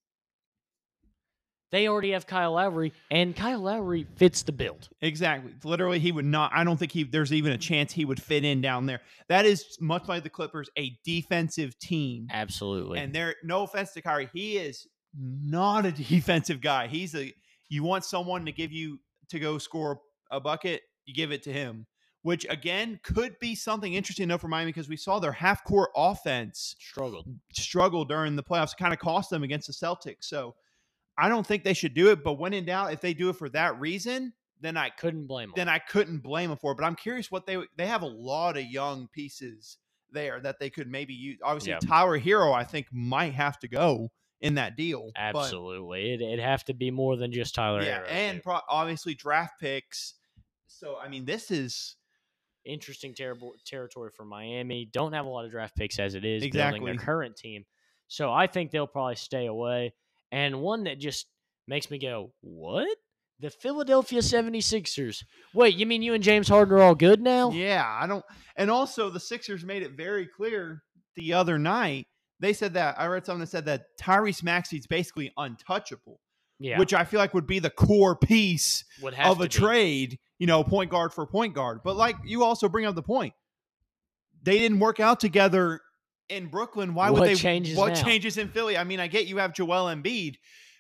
They 1.72 1.88
already 1.88 2.12
have 2.12 2.26
Kyle 2.26 2.54
Lowry, 2.54 2.94
and 3.12 3.36
Kyle 3.36 3.60
Lowry 3.60 4.08
fits 4.16 4.42
the 4.42 4.52
build. 4.52 4.90
Exactly. 5.02 5.54
Literally, 5.64 6.00
he 6.00 6.12
would 6.12 6.26
not. 6.26 6.52
I 6.54 6.64
don't 6.64 6.78
think 6.78 6.92
he. 6.92 7.04
There's 7.04 7.32
even 7.32 7.52
a 7.52 7.58
chance 7.58 7.94
he 7.94 8.06
would 8.06 8.22
fit 8.22 8.44
in 8.44 8.62
down 8.62 8.86
there. 8.88 9.02
That 9.28 9.46
is 9.46 9.78
much 9.80 10.08
like 10.08 10.24
the 10.24 10.30
Clippers, 10.30 10.70
a 10.78 10.98
defensive 11.06 11.78
team. 11.78 12.28
Absolutely. 12.32 13.00
And 13.00 13.14
there, 13.14 13.36
no 13.44 13.64
offense 13.64 13.92
to 13.94 14.02
Kyrie, 14.02 14.30
he 14.34 14.58
is 14.58 14.88
not 15.16 15.86
a 15.86 15.92
defensive 16.10 16.62
guy. 16.62 16.88
He's 16.88 17.14
a. 17.16 17.32
You 17.70 17.84
want 17.84 18.04
someone 18.04 18.46
to 18.46 18.52
give 18.52 18.72
you 18.72 19.00
to 19.30 19.40
go 19.40 19.60
score 19.60 20.02
a 20.32 20.40
bucket, 20.40 20.82
you 21.06 21.14
give 21.14 21.32
it 21.32 21.44
to 21.44 21.54
him. 21.54 21.86
Which 22.24 22.46
again 22.50 23.00
could 23.02 23.40
be 23.40 23.56
something 23.56 23.94
interesting 23.94 24.24
enough 24.24 24.42
for 24.42 24.50
Miami 24.50 24.70
because 24.70 24.90
we 24.90 24.98
saw 24.98 25.20
their 25.20 25.32
half 25.32 25.64
court 25.64 25.90
offense 25.96 26.76
Struggled. 26.80 27.28
struggle 27.54 28.04
during 28.04 28.36
the 28.36 28.44
playoffs, 28.44 28.76
kind 28.76 28.92
of 28.92 29.00
cost 29.00 29.30
them 29.30 29.44
against 29.44 29.68
the 29.68 29.74
Celtics. 29.74 30.24
So 30.26 30.54
I 31.20 31.30
don't 31.30 31.46
think 31.46 31.64
they 31.64 31.74
should 31.74 31.94
do 31.94 32.10
it. 32.12 32.24
But 32.24 32.34
when 32.34 32.54
in 32.54 32.66
doubt, 32.66 32.94
if 32.94 33.02
they 33.02 33.14
do 33.14 33.30
it 33.30 33.36
for 33.36 33.50
that 33.50 33.80
reason, 33.80 34.34
then 34.62 34.78
I 34.78 34.90
Couldn't 34.90 35.28
blame 35.28 35.50
them. 35.50 35.54
then. 35.56 35.70
I 35.70 35.80
couldn't 35.80 36.20
blame 36.20 36.50
them 36.50 36.58
for 36.58 36.72
it. 36.74 36.76
But 36.76 36.86
I'm 36.86 36.96
curious 36.96 37.32
what 37.32 37.46
they 37.46 37.58
they 37.78 37.88
have 37.88 38.02
a 38.02 38.08
lot 38.08 38.58
of 38.58 38.66
young 38.66 39.08
pieces 39.12 39.78
there 40.12 40.40
that 40.42 40.60
they 40.60 40.70
could 40.70 40.88
maybe 40.88 41.14
use. 41.14 41.40
Obviously, 41.44 41.72
Yeah. 41.72 41.80
Tyler 41.80 42.20
Herro, 42.20 42.54
I 42.54 42.64
think, 42.64 42.88
might 42.92 43.34
have 43.34 43.60
to 43.60 43.68
go 43.68 44.12
in 44.42 44.56
that 44.56 44.76
deal. 44.76 45.12
Absolutely. 45.16 46.14
It, 46.14 46.22
it'd 46.22 46.40
have 46.40 46.64
to 46.66 46.74
be 46.74 46.92
more 46.92 47.18
than 47.18 47.32
just 47.32 47.56
Tyler 47.56 47.84
yeah, 47.84 48.00
Herro, 48.00 48.08
and 48.10 48.44
pro- 48.44 48.60
obviously 48.70 49.14
draft 49.14 49.60
picks. 49.60 50.16
So 50.68 50.98
I 50.98 51.10
mean, 51.10 51.26
this 51.26 51.52
is 51.52 51.96
interesting 52.66 53.14
terrible 53.14 53.54
territory 53.66 54.12
for 54.16 54.26
Miami. 54.26 54.90
Don't 54.92 55.14
have 55.14 55.26
a 55.26 55.30
lot 55.30 55.46
of 55.46 55.52
draft 55.52 55.76
picks 55.76 56.00
as 56.00 56.16
it 56.16 56.26
is 56.26 56.42
building 56.50 56.86
their 56.86 56.96
current 56.96 57.36
team. 57.36 57.66
So 58.08 58.32
I 58.32 58.48
think 58.48 58.72
they'll 58.72 58.88
probably 58.88 59.16
stay 59.16 59.46
away. 59.46 59.94
And 60.32 60.62
one 60.62 60.84
that 60.84 61.00
just 61.00 61.28
makes 61.68 61.90
me 61.90 61.98
go, 62.00 62.32
"What?" 62.42 62.98
The 63.40 63.50
Philadelphia 63.50 64.20
76ers. 64.20 65.24
Wait, 65.54 65.76
you 65.76 65.86
mean 65.86 66.02
you 66.02 66.14
and 66.14 66.24
James 66.24 66.50
Harden 66.50 66.74
are 66.76 66.82
all 66.82 66.96
good 66.96 67.22
now? 67.22 67.52
yeah. 67.52 67.86
I 68.02 68.06
don't. 68.06 68.26
And 68.58 68.70
also, 68.70 69.10
the 69.10 69.20
Sixers 69.20 69.64
made 69.64 69.82
it 69.82 69.92
very 69.92 70.28
clear 70.28 70.84
the 71.16 71.34
other 71.34 71.58
night. 71.58 72.08
They 72.42 72.52
said 72.54 72.74
that 72.74 73.00
I 73.00 73.06
read 73.08 73.26
something 73.26 73.40
that 73.42 73.48
said 73.50 73.66
that 73.66 73.86
Tyrese 74.00 74.44
Maxey's 74.44 74.88
basically 74.88 75.32
untouchable, 75.38 76.20
Yeah. 76.60 76.80
which 76.80 76.94
I 76.94 77.06
feel 77.06 77.20
like 77.20 77.34
would 77.34 77.48
be 77.48 77.60
the 77.60 77.70
core 77.70 78.16
piece 78.18 78.84
of 79.24 79.40
a 79.40 79.44
be. 79.44 79.50
trade, 79.50 80.20
you 80.38 80.48
know, 80.48 80.64
point 80.64 80.92
guard 80.92 81.14
for 81.14 81.26
point 81.26 81.54
guard. 81.54 81.80
But 81.84 81.96
like 81.96 82.18
you 82.26 82.44
also 82.44 82.68
bring 82.70 82.86
up 82.86 82.96
the 82.96 83.02
point, 83.04 83.34
they 84.44 84.58
didn't 84.60 84.80
work 84.80 85.00
out 85.00 85.20
together 85.20 85.82
in 86.30 86.48
Brooklyn. 86.48 86.94
Why 86.94 87.10
would 87.10 87.24
they? 87.24 87.36
changes 87.36 87.78
what 87.78 87.94
now? 87.94 88.04
changes 88.04 88.38
in 88.38 88.48
Philly? 88.50 88.78
I 88.78 88.84
mean, 88.84 89.00
I 89.00 89.08
get 89.08 89.28
you 89.28 89.38
have 89.38 89.54
Joel 89.54 89.94
Embiid. 89.94 90.36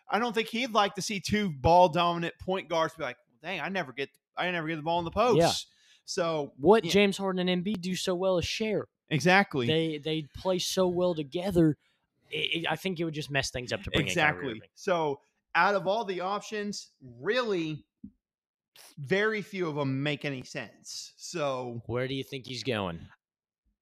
I 0.09 0.17
don't 0.19 0.33
think 0.33 0.47
he'd 0.47 0.71
like 0.73 0.95
to 0.95 1.01
see 1.01 1.19
two 1.19 1.49
ball 1.49 1.89
dominant 1.89 2.33
point 2.39 2.67
guards 2.69 2.93
be 2.95 3.03
like, 3.03 3.17
dang, 3.43 3.59
I 3.62 3.69
never 3.69 3.91
get, 3.93 4.09
I 4.35 4.49
never 4.51 4.67
get 4.67 4.77
the 4.77 4.81
ball 4.81 4.99
in 4.99 5.05
the 5.05 5.12
post. 5.12 5.38
Yeah. 5.38 5.51
So 6.05 6.53
What 6.57 6.83
Yeah. 6.85 6.91
James 6.91 7.17
Harden 7.17 7.47
and 7.47 7.63
Embiid 7.63 7.81
do 7.81 7.95
so 7.95 8.15
well 8.15 8.38
is 8.39 8.45
share. 8.45 8.88
exactly, 9.09 9.67
They 9.67 9.97
they 9.99 10.25
play 10.35 10.57
so 10.59 10.88
well 10.88 11.13
together. 11.13 11.77
It, 12.31 12.62
it- 12.63 12.65
I 12.69 12.75
think 12.75 12.99
it 12.99 13.03
would 13.05 13.13
just 13.13 13.29
mess 13.29 13.51
things 13.51 13.71
up 13.71 13.83
to 13.83 13.91
bring 13.91 14.05
exactly. 14.07 14.62
So 14.75 15.19
out 15.55 15.75
of 15.75 15.85
all 15.88 16.05
the 16.05 16.21
options, 16.21 16.89
really, 17.21 17.83
very 18.97 19.41
few 19.41 19.67
of 19.67 19.75
them 19.75 20.01
make 20.03 20.25
any 20.25 20.43
sense. 20.43 21.13
So 21.17 21.81
Where 21.85 22.07
do 22.07 22.13
you 22.15 22.23
think 22.23 22.45
he's 22.47 22.63
going? 22.63 22.99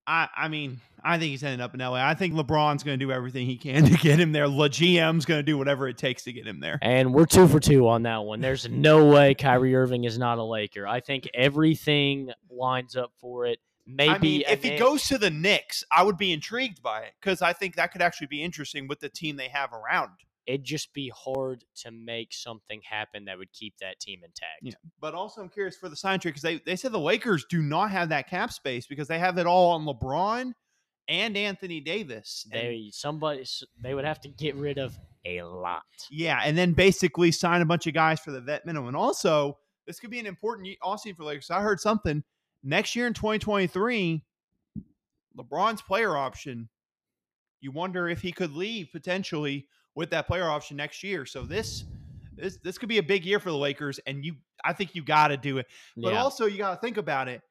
I, 0.08 0.30
I 0.36 0.48
mean, 0.48 0.80
I 1.04 1.20
think 1.20 1.32
he's 1.32 1.44
ending 1.44 1.62
up 1.62 1.74
in 1.74 1.82
LA. 1.82 1.96
I 1.96 2.14
think 2.14 2.34
LeBron's 2.34 2.84
going 2.84 2.98
to 2.98 3.06
do 3.06 3.12
everything 3.12 3.46
he 3.46 3.58
can 3.58 3.86
to 3.86 3.98
get 3.98 4.20
him 4.20 4.32
there. 4.32 4.48
La 4.48 4.68
GM's 4.68 5.26
going 5.26 5.40
to 5.40 5.44
do 5.44 5.58
whatever 5.58 5.88
it 5.88 5.98
takes 5.98 6.24
to 6.24 6.34
get 6.34 6.48
him 6.48 6.60
there. 6.62 6.80
And 6.82 7.14
we're 7.14 7.26
two 7.26 7.48
for 7.48 7.60
two 7.60 7.88
on 7.90 8.04
that 8.04 8.24
one. 8.24 8.40
There's 8.40 8.70
no 8.70 9.06
way 9.06 9.36
Kyrie 9.36 9.76
Irving 9.76 10.06
is 10.06 10.18
not 10.18 10.38
a 10.38 10.44
Laker. 10.44 10.88
I 10.88 11.02
think 11.02 11.30
everything 11.34 12.32
lines 12.50 12.96
up 12.96 13.12
for 13.20 13.46
it. 13.46 13.60
Maybe 13.86 14.10
I 14.10 14.18
mean, 14.18 14.44
if 14.48 14.64
an- 14.64 14.72
he 14.72 14.78
goes 14.78 15.04
to 15.08 15.18
the 15.18 15.30
Knicks, 15.30 15.84
I 15.92 16.04
would 16.04 16.18
be 16.18 16.32
intrigued 16.32 16.82
by 16.82 17.02
it 17.02 17.14
because 17.22 17.42
I 17.42 17.54
think 17.54 17.76
that 17.76 17.92
could 17.92 18.02
actually 18.02 18.28
be 18.28 18.44
interesting 18.44 18.88
with 18.88 19.00
the 19.00 19.10
team 19.10 19.36
they 19.38 19.50
have 19.50 19.72
around. 19.74 20.12
It'd 20.48 20.64
just 20.64 20.94
be 20.94 21.12
hard 21.14 21.64
to 21.76 21.92
make 21.92 22.34
something 22.34 22.82
happen 22.90 23.26
that 23.26 23.38
would 23.38 23.52
keep 23.54 23.78
that 23.80 24.00
team 24.00 24.22
intact. 24.24 24.62
Yeah. 24.64 24.72
But 25.00 25.14
also, 25.14 25.42
I'm 25.42 25.50
curious 25.50 25.76
for 25.76 25.90
the 25.90 25.96
sign 25.96 26.20
trade 26.20 26.32
because 26.32 26.42
they, 26.42 26.62
they 26.66 26.76
said 26.78 26.94
the 26.94 27.00
Lakers 27.00 27.46
do 27.50 27.62
not 27.62 27.92
have 27.92 28.10
that 28.10 28.30
cap 28.30 28.52
space 28.54 28.88
because 28.88 29.08
they 29.10 29.20
have 29.20 29.38
it 29.38 29.46
all 29.46 29.72
on 29.72 29.86
LeBron 29.86 30.54
and 31.10 31.38
Anthony 31.38 31.82
Davis. 31.82 32.48
And- 32.52 32.62
They 32.62 32.90
somebody 32.94 33.46
they 33.82 33.94
would 33.94 34.06
have 34.06 34.22
to 34.22 34.30
get 34.30 34.56
rid 34.56 34.78
of 34.78 34.98
a 35.26 35.42
lot. 35.44 35.84
yeah, 36.10 36.40
and 36.44 36.58
then 36.58 36.72
basically 36.72 37.32
sign 37.34 37.62
a 37.62 37.66
bunch 37.66 37.86
of 37.86 37.94
guys 37.94 38.20
for 38.22 38.32
the 38.32 38.40
vet 38.40 38.66
minimum. 38.66 38.88
And 38.88 38.96
also, 38.98 39.58
this 39.86 40.00
could 40.00 40.10
be 40.12 40.20
an 40.20 40.26
important 40.26 40.68
ye- 40.68 40.78
offseason 40.82 41.18
for 41.18 41.26
Lakers. 41.26 41.50
I 41.52 41.60
heard 41.62 41.82
something 41.82 42.24
next 42.64 42.96
year 42.96 43.08
in 43.08 43.14
2023, 43.14 44.24
LeBron's 45.38 45.82
player 45.82 46.16
option. 46.16 46.70
You 47.60 47.72
wonder 47.72 48.08
if 48.08 48.22
he 48.22 48.32
could 48.32 48.54
leave 48.54 48.90
potentially 48.92 49.68
with 49.98 50.12
that 50.12 50.28
player 50.28 50.46
option 50.48 50.78
next 50.78 51.04
year. 51.04 51.26
So 51.26 51.42
this 51.44 51.84
this 52.38 52.58
this 52.64 52.78
could 52.78 52.88
be 52.88 53.00
a 53.00 53.04
big 53.04 53.26
year 53.26 53.40
for 53.40 53.50
the 53.50 53.58
Lakers, 53.58 54.00
and 54.06 54.24
you 54.24 54.36
I 54.64 54.72
think 54.74 54.96
you 54.96 55.04
got 55.04 55.30
to 55.30 55.38
do 55.38 55.58
it. 55.58 55.66
But 55.98 56.14
yeah, 56.14 56.22
also, 56.22 56.46
you 56.46 56.58
got 56.60 56.76
to 56.76 56.80
think 56.80 56.96
about 56.98 57.28
it. 57.28 57.42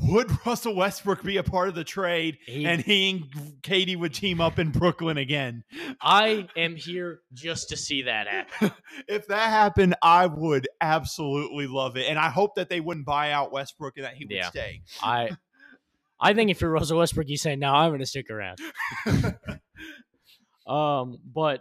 Would 0.00 0.28
Russell 0.46 0.74
Westbrook 0.74 1.22
be 1.22 1.36
a 1.36 1.44
part 1.44 1.68
of 1.68 1.76
the 1.76 1.84
trade, 1.84 2.38
he- 2.46 2.66
and 2.66 2.82
he 2.82 3.10
and 3.10 3.24
KD 3.62 3.96
would 3.96 4.12
team 4.12 4.40
up 4.40 4.58
in 4.58 4.72
Brooklyn 4.72 5.16
again? 5.18 5.62
I 6.02 6.48
am 6.56 6.74
here 6.74 7.20
just 7.32 7.68
to 7.68 7.76
see 7.76 8.02
that 8.02 8.26
happen. 8.60 8.72
if 9.06 9.28
that 9.28 9.50
happened, 9.50 9.94
I 10.02 10.26
would 10.26 10.66
absolutely 10.80 11.68
love 11.68 11.96
it, 11.96 12.06
and 12.08 12.18
I 12.18 12.28
hope 12.28 12.56
that 12.56 12.68
they 12.68 12.80
wouldn't 12.80 13.06
buy 13.06 13.30
out 13.30 13.52
Westbrook 13.52 13.94
and 13.96 14.04
that 14.04 14.14
he 14.14 14.24
would 14.24 14.34
Yeah. 14.34 14.50
stay. 14.50 14.82
I 15.00 15.30
I 16.20 16.34
think 16.34 16.50
if 16.50 16.60
you're 16.60 16.70
Russell 16.70 16.98
Westbrook, 16.98 17.28
you 17.28 17.36
say, 17.36 17.54
"No, 17.54 17.72
I'm 17.72 17.90
going 17.90 18.00
to 18.00 18.06
stick 18.06 18.30
around." 18.30 18.58
Um, 20.66 21.18
but 21.26 21.60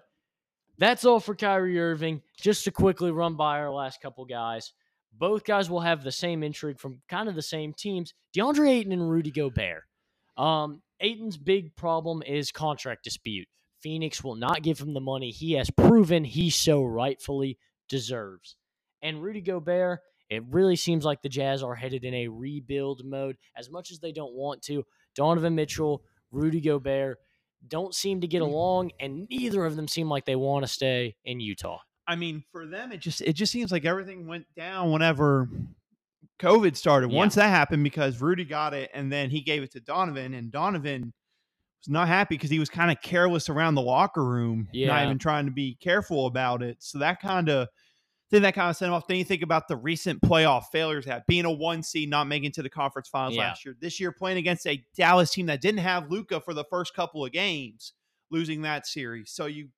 that's 0.84 1.06
all 1.06 1.20
for 1.20 1.34
Kyrie 1.34 1.80
Irving. 1.80 2.22
Just 2.38 2.66
to 2.66 2.72
quickly 2.72 3.12
run 3.12 3.36
by 3.36 3.60
our 3.60 3.72
last 3.72 4.02
couple 4.02 4.26
guys. 4.26 4.74
Both 5.18 5.46
guys 5.46 5.70
will 5.70 5.80
have 5.80 6.04
the 6.04 6.12
same 6.12 6.44
intrigue 6.44 6.80
from 6.80 7.02
kind 7.08 7.30
of 7.30 7.36
the 7.36 7.42
same 7.42 7.74
teams. 7.74 8.14
DeAndre 8.36 8.70
Ayton 8.70 8.92
and 8.92 9.10
Rudy 9.10 9.32
Gobert. 9.32 9.84
Um, 10.36 10.82
Ayton's 11.00 11.38
big 11.38 11.76
problem 11.76 12.24
is 12.24 12.52
contract 12.52 13.04
dispute. 13.04 13.48
Phoenix 13.82 14.24
will 14.24 14.36
not 14.36 14.64
give 14.64 14.80
him 14.80 14.94
the 14.94 15.02
money 15.02 15.30
he 15.30 15.54
has 15.54 15.70
proven 15.70 16.24
he 16.24 16.50
so 16.50 16.84
rightfully 16.84 17.58
deserves. 17.88 18.56
And 19.02 19.22
Rudy 19.22 19.42
Gobert, 19.42 20.00
it 20.30 20.44
really 20.50 20.76
seems 20.76 21.06
like 21.06 21.22
the 21.22 21.30
Jazz 21.30 21.62
are 21.62 21.76
headed 21.76 22.04
in 22.04 22.14
a 22.14 22.28
rebuild 22.28 23.06
mode. 23.06 23.38
As 23.56 23.70
much 23.70 23.92
as 23.92 24.00
they 24.00 24.12
don't 24.12 24.34
want 24.34 24.62
to, 24.64 24.86
Donovan 25.16 25.56
Mitchell, 25.56 26.02
Rudy 26.32 26.62
Gobert 26.62 27.20
don't 27.68 27.94
seem 27.96 28.22
to 28.22 28.28
get 28.28 28.42
mm. 28.42 28.48
along, 28.48 28.92
and 29.00 29.28
neither 29.30 29.66
of 29.66 29.76
them 29.76 29.88
seem 29.88 30.10
like 30.10 30.26
they 30.26 30.36
want 30.36 30.66
to 30.66 30.72
stay 30.72 31.16
in 31.26 31.40
Utah. 31.40 31.80
I 32.08 32.16
mean, 32.16 32.44
for 32.52 32.66
them, 32.66 32.92
it 32.92 33.00
just 33.00 33.22
it 33.22 33.34
just 33.34 33.52
seems 33.52 33.72
like 33.72 33.86
everything 33.86 34.28
went 34.28 34.46
down 34.56 34.92
whenever 34.92 35.50
COVID 36.40 36.76
started. 36.76 37.12
Yeah. 37.12 37.18
Once 37.18 37.36
that 37.36 37.50
happened, 37.50 37.84
because 37.84 38.20
Rudy 38.20 38.46
got 38.46 38.74
it, 38.74 38.92
and 38.94 39.12
then 39.12 39.30
he 39.30 39.42
gave 39.42 39.64
it 39.64 39.72
to 39.72 39.80
Donovan, 39.80 40.34
and 40.34 40.52
Donovan 40.52 41.14
was 41.82 41.92
not 41.92 42.08
happy 42.08 42.36
because 42.36 42.50
he 42.50 42.60
was 42.60 42.70
kind 42.70 42.92
of 42.92 43.02
careless 43.02 43.50
around 43.50 43.76
the 43.76 43.82
locker 43.82 44.24
room, 44.24 44.68
not 44.74 45.04
even 45.06 45.18
trying 45.18 45.46
to 45.46 45.52
be 45.52 45.78
careful 45.82 46.26
about 46.26 46.62
it. 46.62 46.78
So 46.80 47.00
that 47.00 47.22
kind 47.22 47.50
of 47.50 47.68
then 48.32 48.42
that 48.44 48.56
kind 48.56 48.70
of 48.70 48.76
sent 48.76 48.90
him 48.90 48.94
off. 48.94 49.08
Then 49.08 49.18
you 49.18 49.24
think 49.24 49.42
about 49.42 49.68
the 49.68 49.76
recent 49.76 50.22
playoff 50.22 50.64
failures 50.72 51.06
that 51.06 51.28
being 51.28 51.46
a 51.46 51.52
one 51.52 51.84
seed, 51.84 52.10
not 52.10 52.28
making 52.28 52.50
it 52.50 52.54
to 52.56 52.64
the 52.64 52.70
conference 52.70 53.08
finals 53.08 53.36
Yeah. 53.36 53.50
last 53.50 53.66
year. 53.66 53.76
This 53.80 54.00
year, 54.00 54.12
playing 54.12 54.38
against 54.38 54.66
a 54.66 54.84
Dallas 54.96 55.32
team 55.32 55.46
that 55.48 55.62
didn't 55.62 55.82
have 55.82 56.10
Luka 56.10 56.42
for 56.42 56.54
the 56.54 56.64
first 56.66 56.96
couple 56.96 57.24
of 57.26 57.32
games, 57.32 57.94
losing 58.32 58.64
that 58.64 58.88
series. 58.88 59.32
So 59.32 59.46
you 59.46 59.70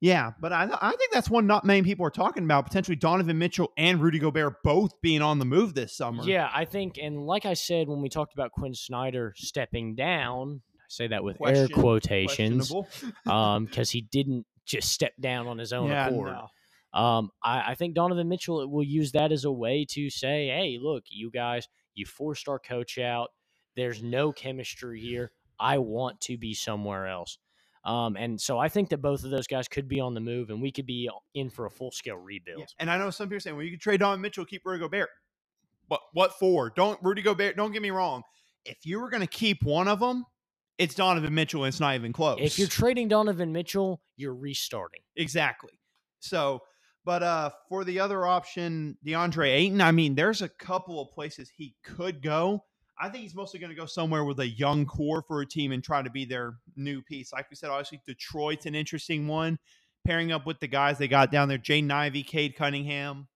yeah, 0.00 0.32
but 0.40 0.52
I 0.52 0.68
I 0.80 0.90
think 0.90 1.10
that's 1.12 1.30
one 1.30 1.46
not 1.46 1.64
many 1.64 1.82
people 1.82 2.06
are 2.06 2.10
talking 2.10 2.44
about. 2.44 2.66
Potentially 2.66 2.96
Donovan 2.96 3.38
Mitchell 3.38 3.72
and 3.78 4.00
Rudy 4.00 4.18
Gobert 4.18 4.62
both 4.62 5.00
being 5.00 5.22
on 5.22 5.38
the 5.38 5.46
move 5.46 5.74
this 5.74 5.96
summer. 5.96 6.22
Yeah, 6.24 6.50
I 6.54 6.66
think, 6.66 6.98
and 7.00 7.26
like 7.26 7.46
I 7.46 7.54
said 7.54 7.88
when 7.88 8.02
we 8.02 8.10
talked 8.10 8.34
about 8.34 8.52
Quin 8.52 8.74
Snyder 8.74 9.32
stepping 9.36 9.94
down, 9.94 10.60
I 10.78 10.84
say 10.88 11.06
that 11.08 11.24
with 11.24 11.38
air 11.44 11.66
quotations, 11.68 12.70
questionable. 12.70 12.86
um, 13.34 13.64
because 13.64 13.90
he 13.90 14.02
didn't 14.02 14.44
just 14.66 14.92
step 14.92 15.12
down 15.18 15.46
on 15.46 15.56
his 15.56 15.72
own 15.72 15.88
yeah, 15.88 16.08
accord. 16.08 16.32
no. 16.32 16.48
Um, 16.96 17.30
I, 17.42 17.72
I 17.72 17.74
think 17.74 17.94
Donovan 17.94 18.28
Mitchell 18.28 18.66
will 18.68 18.82
use 18.82 19.12
that 19.12 19.30
as 19.30 19.44
a 19.44 19.52
way 19.52 19.84
to 19.90 20.08
say, 20.08 20.48
hey, 20.48 20.78
look, 20.80 21.04
you 21.08 21.30
guys, 21.30 21.68
you 21.94 22.06
forced 22.06 22.48
our 22.48 22.58
coach 22.58 22.98
out. 22.98 23.28
There's 23.76 24.02
no 24.02 24.32
chemistry 24.32 24.98
here. 25.00 25.30
I 25.60 25.76
want 25.76 26.20
to 26.22 26.38
be 26.38 26.54
somewhere 26.54 27.06
else. 27.06 27.36
Um, 27.84 28.16
and 28.16 28.40
so 28.40 28.58
I 28.58 28.68
think 28.68 28.88
that 28.88 29.02
both 29.02 29.24
of 29.24 29.30
those 29.30 29.46
guys 29.46 29.68
could 29.68 29.88
be 29.88 30.00
on 30.00 30.14
the 30.14 30.20
move, 30.20 30.48
and 30.48 30.60
we 30.60 30.72
could 30.72 30.86
be 30.86 31.08
in 31.34 31.50
for 31.50 31.66
a 31.66 31.70
full 31.70 31.90
scale 31.90 32.16
rebuild. 32.16 32.60
Yeah, 32.60 32.66
And 32.78 32.90
I 32.90 32.96
know 32.96 33.10
some 33.10 33.28
people 33.28 33.36
are 33.36 33.40
saying, 33.40 33.56
well, 33.56 33.64
you 33.64 33.72
could 33.72 33.80
trade 33.80 34.00
Donovan 34.00 34.22
Mitchell, 34.22 34.46
keep 34.46 34.62
Rudy 34.64 34.80
Gobert. 34.80 35.10
But 35.88 36.00
what 36.14 36.32
for? 36.38 36.70
Don't 36.70 36.98
Rudy 37.02 37.22
Gobert. 37.22 37.56
Don't 37.56 37.72
get 37.72 37.82
me 37.82 37.90
wrong. 37.90 38.22
If 38.64 38.84
you 38.84 39.00
were 39.00 39.10
going 39.10 39.20
to 39.20 39.28
keep 39.28 39.62
one 39.62 39.86
of 39.86 40.00
them, 40.00 40.24
it's 40.78 40.94
Donovan 40.94 41.34
Mitchell, 41.34 41.62
and 41.64 41.68
it's 41.68 41.78
not 41.78 41.94
even 41.94 42.12
close. 42.12 42.38
If 42.40 42.58
you're 42.58 42.68
trading 42.68 43.08
Donovan 43.08 43.52
Mitchell, 43.52 44.00
you're 44.16 44.34
restarting. 44.34 45.02
Exactly. 45.14 45.78
So, 46.18 46.62
but 47.06 47.22
uh 47.22 47.50
for 47.70 47.84
the 47.84 48.00
other 48.00 48.26
option, 48.26 48.98
DeAndre 49.06 49.48
Ayton, 49.48 49.80
I 49.80 49.92
mean, 49.92 50.14
there's 50.14 50.42
a 50.42 50.48
couple 50.48 51.00
of 51.00 51.12
places 51.12 51.50
he 51.56 51.74
could 51.82 52.20
go. 52.20 52.64
I 52.98 53.08
think 53.08 53.22
he's 53.22 53.34
mostly 53.34 53.60
going 53.60 53.70
to 53.70 53.76
go 53.76 53.86
somewhere 53.86 54.24
with 54.24 54.40
a 54.40 54.48
young 54.48 54.86
core 54.86 55.22
for 55.22 55.40
a 55.42 55.46
team 55.46 55.72
and 55.72 55.84
try 55.84 56.02
to 56.02 56.10
be 56.10 56.24
their 56.24 56.56
new 56.76 57.02
piece. 57.02 57.32
Like 57.32 57.48
we 57.50 57.56
said, 57.56 57.70
obviously 57.70 58.00
Detroit's 58.06 58.66
an 58.66 58.74
interesting 58.74 59.26
one. 59.28 59.58
Pairing 60.06 60.32
up 60.32 60.46
with 60.46 60.60
the 60.60 60.66
guys 60.66 60.98
they 60.98 61.08
got 61.08 61.30
down 61.30 61.48
there, 61.48 61.58
Jaden 61.58 61.90
Ivey, 61.90 62.22
Cade 62.22 62.56
Cunningham. 62.56 63.28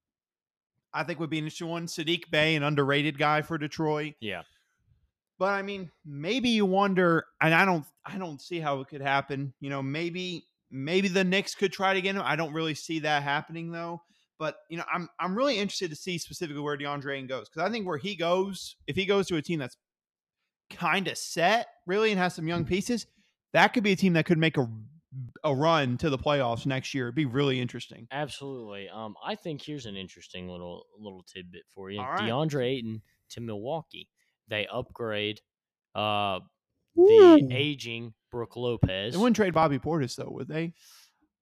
I 0.95 1.05
think 1.05 1.21
would 1.21 1.31
be 1.31 1.39
an 1.39 1.45
interesting 1.45 1.69
one. 1.69 1.87
Saddiq 1.87 2.31
Bey, 2.31 2.57
an 2.57 2.63
underrated 2.63 3.19
guy 3.19 3.43
for 3.43 3.59
Detroit. 3.59 4.15
Yeah. 4.21 4.43
But 5.39 5.51
I 5.51 5.63
mean, 5.63 5.91
maybe 6.05 6.49
you 6.51 6.65
wonder, 6.65 7.27
and 7.41 7.55
I 7.55 7.65
don't, 7.65 7.85
I 8.05 8.19
don't 8.19 8.41
see 8.41 8.61
how 8.61 8.81
it 8.81 8.89
could 8.89 9.01
happen. 9.01 9.53
You 9.61 9.71
know, 9.71 9.83
maybe, 9.83 10.47
maybe 10.71 11.09
the 11.09 11.25
Knicks 11.25 11.55
could 11.55 11.73
try 11.73 11.95
to 11.95 12.01
get 12.01 12.15
him. 12.15 12.23
I 12.25 12.37
don't 12.37 12.53
really 12.53 12.75
see 12.75 13.01
that 13.01 13.23
happening 13.23 13.71
though. 13.71 14.03
But 14.39 14.57
you 14.71 14.79
know, 14.79 14.85
I'm, 14.93 15.09
I'm 15.21 15.37
really 15.37 15.59
interested 15.59 15.91
to 15.91 15.97
see 15.97 16.17
specifically 16.17 16.63
where 16.63 16.77
DeAndre 16.77 17.15
Ayton 17.15 17.27
goes 17.27 17.49
because 17.49 17.69
I 17.69 17.71
think 17.71 17.87
where 17.87 17.99
he 17.99 18.17
goes, 18.17 18.77
if 18.87 18.97
he 18.97 19.05
goes 19.05 19.27
to 19.29 19.37
a 19.37 19.43
team 19.43 19.59
that's 19.59 19.77
kind 20.71 21.09
of 21.09 21.19
set, 21.19 21.67
really, 21.87 22.11
and 22.11 22.19
has 22.19 22.35
some 22.35 22.49
young 22.49 22.65
pieces, 22.65 23.07
that 23.53 23.69
could 23.75 23.83
be 23.85 23.93
a 23.93 23.97
team 23.97 24.15
that 24.15 24.25
could 24.25 24.39
make 24.39 24.57
a, 24.57 24.67
a 25.45 25.55
run 25.55 25.99
to 25.99 26.09
the 26.09 26.17
playoffs 26.17 26.65
next 26.65 26.95
year. 26.95 27.07
It'd 27.07 27.17
be 27.17 27.27
really 27.27 27.61
interesting. 27.61 28.07
Absolutely. 28.11 28.89
Um, 28.89 29.15
I 29.23 29.35
think 29.35 29.61
here's 29.61 29.85
an 29.85 29.97
interesting 29.97 30.49
little 30.49 30.87
little 30.99 31.23
tidbit 31.23 31.65
for 31.69 31.91
you. 31.91 32.01
Right. 32.01 32.21
DeAndre 32.21 32.65
Ayton 32.65 33.03
to 33.31 33.43
Milwaukee. 33.43 34.09
They 34.49 34.67
upgrade 34.73 35.41
uh 35.95 36.41
Ooh. 37.01 37.49
the 37.49 37.55
aging 37.57 38.15
Brook 38.31 38.57
Lopez. 38.57 39.13
They 39.15 39.19
wouldn't 39.19 39.37
trade 39.37 39.55
Bobby 39.55 39.79
Portis 39.79 40.17
though, 40.17 40.31
would 40.31 40.49
they? 40.49 40.73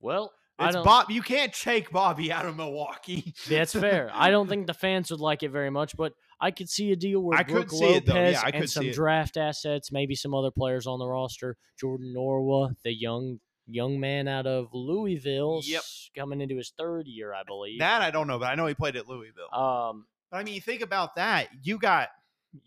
well, 0.00 0.32
I 0.60 0.66
It's 0.66 0.74
don't, 0.74 0.84
Bob. 0.84 1.10
You 1.10 1.22
can't 1.22 1.52
take 1.52 1.90
Bobby 1.92 2.32
out 2.32 2.44
of 2.46 2.56
Milwaukee. 2.56 3.32
that's 3.48 3.72
fair. 3.74 4.10
I 4.12 4.30
don't 4.30 4.48
think 4.48 4.66
the 4.66 4.74
fans 4.74 5.10
would 5.10 5.20
like 5.20 5.42
it 5.44 5.50
very 5.50 5.70
much, 5.70 5.96
but 5.96 6.14
I 6.40 6.50
could 6.50 6.68
see 6.68 6.90
a 6.92 6.96
deal 6.96 7.20
where 7.20 7.38
I 7.38 7.42
could 7.44 7.54
Brook 7.54 7.70
see 7.70 7.80
Lopez 7.84 7.96
it, 7.98 8.06
though. 8.06 8.14
Yeah, 8.14 8.40
I 8.44 8.48
and 8.48 8.60
could 8.62 8.70
some 8.70 8.82
see 8.84 8.88
it. 8.90 8.94
draft 8.94 9.36
assets, 9.36 9.92
maybe 9.92 10.14
some 10.16 10.34
other 10.34 10.50
players 10.50 10.86
on 10.86 10.98
the 10.98 11.06
roster. 11.06 11.56
Jordan 11.78 12.12
Nwora, 12.16 12.74
the 12.84 12.92
young 12.92 13.38
young 13.70 14.00
man 14.00 14.26
out 14.28 14.46
of 14.46 14.68
Louisville, 14.72 15.60
Yep. 15.62 15.78
s- 15.80 16.10
coming 16.16 16.40
into 16.40 16.56
his 16.56 16.72
third 16.78 17.06
year, 17.06 17.34
I 17.34 17.42
believe. 17.46 17.78
That 17.80 18.00
I 18.02 18.10
don't 18.10 18.26
know, 18.26 18.38
but 18.38 18.46
I 18.46 18.54
know 18.54 18.66
he 18.66 18.74
played 18.74 18.96
at 18.96 19.06
Louisville. 19.08 19.52
um, 19.52 20.06
But 20.30 20.38
I 20.38 20.42
mean, 20.44 20.54
you 20.54 20.60
think 20.60 20.80
about 20.82 21.16
that. 21.16 21.48
You 21.62 21.78
got 21.78 22.08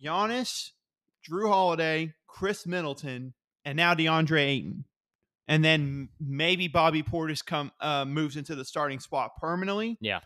Giannis, 0.02 0.70
Jrue 1.30 1.48
Holiday, 1.50 2.14
Khris 2.32 2.66
Middleton, 2.66 3.34
and 3.66 3.78
now 3.78 3.94
DeAndre 3.94 4.40
Ayton. 4.40 4.86
And 5.48 5.64
then 5.66 6.10
maybe 6.20 6.68
Bobby 6.68 7.04
Portis 7.04 7.46
come 7.46 7.72
uh, 7.82 8.06
moves 8.06 8.38
into 8.38 8.56
the 8.56 8.64
starting 8.64 9.00
spot 9.00 9.32
permanently. 9.40 9.98
Yeah. 10.00 10.22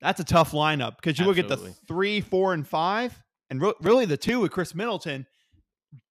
That's 0.00 0.20
a 0.20 0.24
tough 0.24 0.52
lineup 0.52 0.96
because 0.96 1.18
you 1.18 1.24
look 1.26 1.38
at 1.38 1.48
the 1.48 1.56
three, 1.88 2.20
four, 2.20 2.52
and 2.52 2.66
five, 2.66 3.18
and 3.48 3.60
re- 3.60 3.74
really 3.82 4.04
the 4.04 4.16
two 4.16 4.40
with 4.40 4.50
Khris 4.50 4.74
Middleton, 4.74 5.26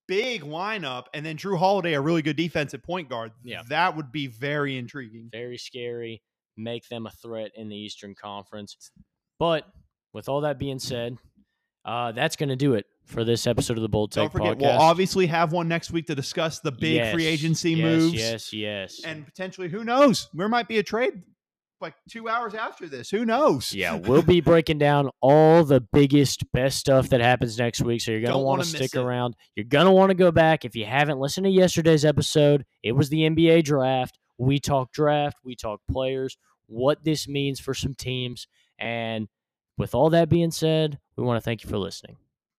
big 0.08 0.42
lineup, 0.42 1.06
and 1.14 1.24
then 1.24 1.36
Jrue 1.36 1.58
Holiday, 1.58 1.94
a 1.94 2.00
really 2.00 2.22
good 2.22 2.36
defensive 2.36 2.82
point 2.82 3.08
guard. 3.08 3.32
Yeah. 3.44 3.62
That 3.68 3.96
would 3.96 4.12
be 4.12 4.26
very 4.26 4.76
intriguing. 4.76 5.28
very 5.30 5.58
scary, 5.58 6.22
make 6.56 6.88
them 6.88 7.06
a 7.06 7.10
threat 7.10 7.50
in 7.54 7.68
the 7.68 7.76
Eastern 7.76 8.14
Conference. 8.14 8.90
But 9.38 9.66
with 10.12 10.28
all 10.28 10.42
that 10.42 10.58
being 10.58 10.78
said, 10.78 11.16
uh, 11.84 12.12
that's 12.12 12.36
going 12.36 12.48
to 12.50 12.56
do 12.56 12.74
it 12.74 12.86
for 13.10 13.24
this 13.24 13.46
episode 13.46 13.76
of 13.76 13.82
the 13.82 13.88
Bold 13.88 14.12
Take 14.12 14.22
Don't 14.22 14.32
forget, 14.32 14.58
podcast. 14.58 14.60
we'll 14.60 14.80
obviously 14.80 15.26
have 15.26 15.52
one 15.52 15.68
next 15.68 15.90
week 15.90 16.06
to 16.06 16.14
discuss 16.14 16.60
the 16.60 16.72
big 16.72 17.12
free 17.12 17.26
agency 17.26 17.72
yes, 17.72 17.84
moves. 17.84 18.14
Yes, 18.14 18.52
yes. 18.52 19.00
and 19.04 19.26
potentially 19.26 19.68
who 19.68 19.84
knows 19.84 20.28
there 20.32 20.48
might 20.48 20.68
be 20.68 20.78
a 20.78 20.82
trade 20.82 21.22
like 21.80 21.94
two 22.08 22.28
hours 22.28 22.54
after 22.54 22.86
this 22.86 23.08
who 23.10 23.24
knows 23.24 23.72
yeah, 23.72 23.94
we'll 23.94 24.22
be 24.22 24.40
breaking 24.40 24.78
down 24.78 25.10
all 25.20 25.64
the 25.64 25.80
biggest, 25.80 26.44
best 26.52 26.78
stuff 26.78 27.08
that 27.08 27.20
happens 27.20 27.58
next 27.58 27.80
week. 27.80 28.00
So 28.00 28.10
you're 28.10 28.20
going 28.20 28.32
to 28.32 28.38
want 28.38 28.58
wanna 28.58 28.64
stick 28.64 28.96
around. 28.96 29.34
You're 29.56 29.64
going 29.64 29.86
to 29.86 29.92
want 29.92 30.10
to 30.10 30.14
go 30.14 30.30
back. 30.30 30.64
If 30.64 30.76
you 30.76 30.84
haven't 30.84 31.18
listened 31.18 31.44
to 31.44 31.50
yesterday's 31.50 32.04
episode, 32.04 32.64
it 32.82 32.92
was 32.92 33.08
the 33.08 33.22
NBA 33.22 33.64
draft. 33.64 34.18
We 34.38 34.58
talk 34.58 34.92
draft, 34.92 35.38
we 35.44 35.56
talk 35.56 35.80
players, 35.90 36.36
what 36.66 37.02
this 37.04 37.28
means 37.28 37.60
for 37.60 37.74
some 37.74 37.94
teams. 37.94 38.46
And 38.78 39.28
with 39.76 39.94
all 39.94 40.10
that 40.10 40.28
being 40.28 40.50
said, 40.50 40.98
we 41.16 41.24
want 41.24 41.36
to 41.38 41.44
thank 41.44 41.64
you 41.64 41.70
for 41.70 41.78
listening. 41.78 42.16